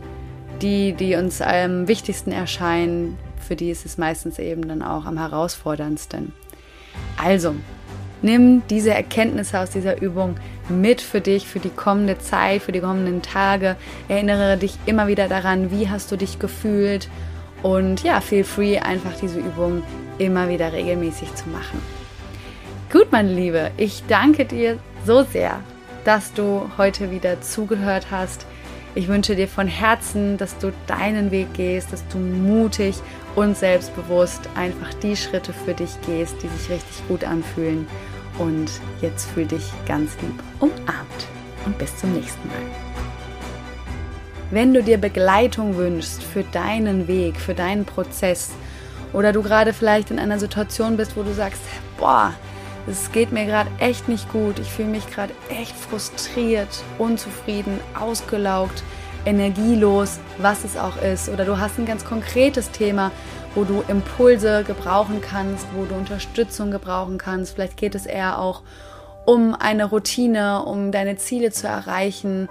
die, 0.61 0.93
die 0.93 1.15
uns 1.15 1.41
am 1.41 1.87
wichtigsten 1.87 2.31
erscheinen, 2.31 3.17
für 3.39 3.55
die 3.55 3.71
ist 3.71 3.85
es 3.85 3.97
meistens 3.97 4.37
eben 4.37 4.67
dann 4.67 4.81
auch 4.83 5.05
am 5.05 5.17
herausforderndsten. 5.17 6.33
Also, 7.17 7.55
nimm 8.21 8.61
diese 8.69 8.93
Erkenntnisse 8.93 9.59
aus 9.59 9.71
dieser 9.71 10.01
Übung 10.01 10.35
mit 10.69 11.01
für 11.01 11.21
dich, 11.21 11.47
für 11.47 11.59
die 11.59 11.69
kommende 11.69 12.19
Zeit, 12.19 12.61
für 12.61 12.71
die 12.71 12.81
kommenden 12.81 13.21
Tage. 13.21 13.75
Erinnere 14.07 14.57
dich 14.57 14.77
immer 14.85 15.07
wieder 15.07 15.27
daran, 15.27 15.71
wie 15.71 15.89
hast 15.89 16.11
du 16.11 16.17
dich 16.17 16.37
gefühlt 16.37 17.09
und 17.63 18.03
ja, 18.03 18.21
feel 18.21 18.43
free, 18.43 18.77
einfach 18.77 19.13
diese 19.19 19.39
Übung 19.39 19.83
immer 20.17 20.49
wieder 20.49 20.71
regelmäßig 20.71 21.33
zu 21.35 21.49
machen. 21.49 21.98
Gut, 22.91 23.11
meine 23.11 23.31
Liebe, 23.31 23.69
ich 23.77 24.01
danke 24.07 24.45
dir 24.45 24.79
so 25.05 25.21
sehr, 25.21 25.59
dass 26.05 26.33
du 26.33 26.71
heute 26.79 27.11
wieder 27.11 27.39
zugehört 27.39 28.07
hast. 28.09 28.47
Ich 28.95 29.07
wünsche 29.07 29.35
dir 29.35 29.47
von 29.47 29.67
Herzen, 29.67 30.37
dass 30.37 30.57
du 30.57 30.73
deinen 30.87 31.29
Weg 31.29 31.53
gehst, 31.53 31.93
dass 31.93 32.07
du 32.07 32.17
mutig 32.17 32.95
und 33.35 33.55
selbstbewusst 33.55 34.41
einfach 34.55 34.91
die 34.95 35.15
Schritte 35.15 35.53
für 35.53 35.75
dich 35.75 35.91
gehst, 36.07 36.41
die 36.41 36.47
sich 36.47 36.71
richtig 36.71 37.07
gut 37.07 37.23
anfühlen 37.23 37.87
und 38.39 38.71
jetzt 39.03 39.29
fühl 39.29 39.45
dich 39.45 39.71
ganz 39.85 40.13
lieb 40.23 40.41
umarmt 40.59 41.27
und 41.67 41.77
bis 41.77 41.95
zum 41.95 42.13
nächsten 42.13 42.47
Mal. 42.47 42.57
Wenn 44.49 44.73
du 44.73 44.81
dir 44.81 44.97
Begleitung 44.97 45.77
wünschst 45.77 46.23
für 46.23 46.41
deinen 46.41 47.07
Weg, 47.07 47.39
für 47.39 47.53
deinen 47.53 47.85
Prozess 47.85 48.49
oder 49.13 49.31
du 49.31 49.43
gerade 49.43 49.73
vielleicht 49.73 50.09
in 50.09 50.17
einer 50.17 50.39
Situation 50.39 50.97
bist, 50.97 51.15
wo 51.15 51.21
du 51.21 51.35
sagst, 51.35 51.61
boah, 51.99 52.33
es 52.89 53.11
geht 53.11 53.31
mir 53.31 53.45
gerade 53.45 53.69
echt 53.79 54.07
nicht 54.07 54.31
gut, 54.31 54.59
ich 54.59 54.69
fühle 54.69 54.89
mich 54.89 55.07
gerade 55.09 55.33
echt 55.49 55.75
frustriert, 55.75 56.83
unzufrieden, 56.97 57.79
ausgelaugt, 57.99 58.83
energielos, 59.25 60.19
was 60.37 60.63
es 60.63 60.77
auch 60.77 61.01
ist, 61.01 61.29
oder 61.29 61.45
du 61.45 61.59
hast 61.59 61.77
ein 61.77 61.85
ganz 61.85 62.03
konkretes 62.03 62.71
Thema, 62.71 63.11
wo 63.55 63.63
du 63.63 63.83
Impulse 63.87 64.63
gebrauchen 64.63 65.21
kannst, 65.21 65.67
wo 65.75 65.85
du 65.85 65.95
Unterstützung 65.95 66.71
gebrauchen 66.71 67.17
kannst. 67.17 67.55
Vielleicht 67.55 67.77
geht 67.77 67.95
es 67.95 68.05
eher 68.05 68.39
auch 68.39 68.61
um 69.25 69.53
eine 69.53 69.85
Routine, 69.85 70.63
um 70.63 70.91
deine 70.91 71.17
Ziele 71.17 71.51
zu 71.51 71.67
erreichen, 71.67 72.49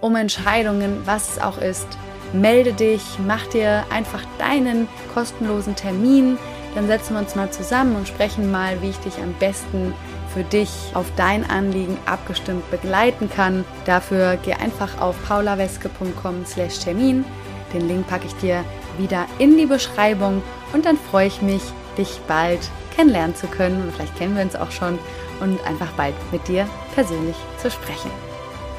um 0.00 0.16
Entscheidungen, 0.16 1.02
was 1.04 1.32
es 1.32 1.42
auch 1.42 1.58
ist. 1.58 1.86
Melde 2.32 2.72
dich, 2.72 3.02
mach 3.26 3.46
dir 3.46 3.84
einfach 3.90 4.22
deinen 4.38 4.88
kostenlosen 5.14 5.76
Termin, 5.76 6.38
dann 6.74 6.86
setzen 6.86 7.14
wir 7.14 7.20
uns 7.20 7.34
mal 7.34 7.50
zusammen 7.50 7.96
und 7.96 8.08
sprechen 8.08 8.50
mal, 8.50 8.82
wie 8.82 8.90
ich 8.90 8.98
dich 8.98 9.18
am 9.18 9.32
besten 9.34 9.94
für 10.32 10.42
dich 10.42 10.70
auf 10.94 11.06
dein 11.16 11.48
Anliegen 11.48 11.96
abgestimmt 12.06 12.68
begleiten 12.70 13.30
kann. 13.30 13.64
Dafür 13.84 14.36
geh 14.42 14.54
einfach 14.54 15.00
auf 15.00 15.16
paulaweske.com/termin. 15.26 17.24
Den 17.72 17.88
Link 17.88 18.06
packe 18.08 18.26
ich 18.26 18.34
dir 18.36 18.64
wieder 18.98 19.26
in 19.38 19.56
die 19.56 19.66
Beschreibung 19.66 20.42
und 20.72 20.84
dann 20.86 20.96
freue 20.96 21.28
ich 21.28 21.42
mich, 21.42 21.62
dich 21.96 22.20
bald 22.26 22.60
kennenlernen 22.94 23.34
zu 23.34 23.46
können 23.46 23.82
und 23.82 23.92
vielleicht 23.92 24.16
kennen 24.16 24.36
wir 24.36 24.42
uns 24.42 24.56
auch 24.56 24.70
schon 24.70 24.98
und 25.40 25.64
einfach 25.66 25.90
bald 25.92 26.14
mit 26.32 26.46
dir 26.48 26.68
persönlich 26.94 27.36
zu 27.58 27.70
sprechen. 27.70 28.10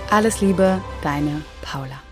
Alles 0.10 0.42
Liebe, 0.42 0.82
deine 1.02 1.42
Paula. 1.62 2.05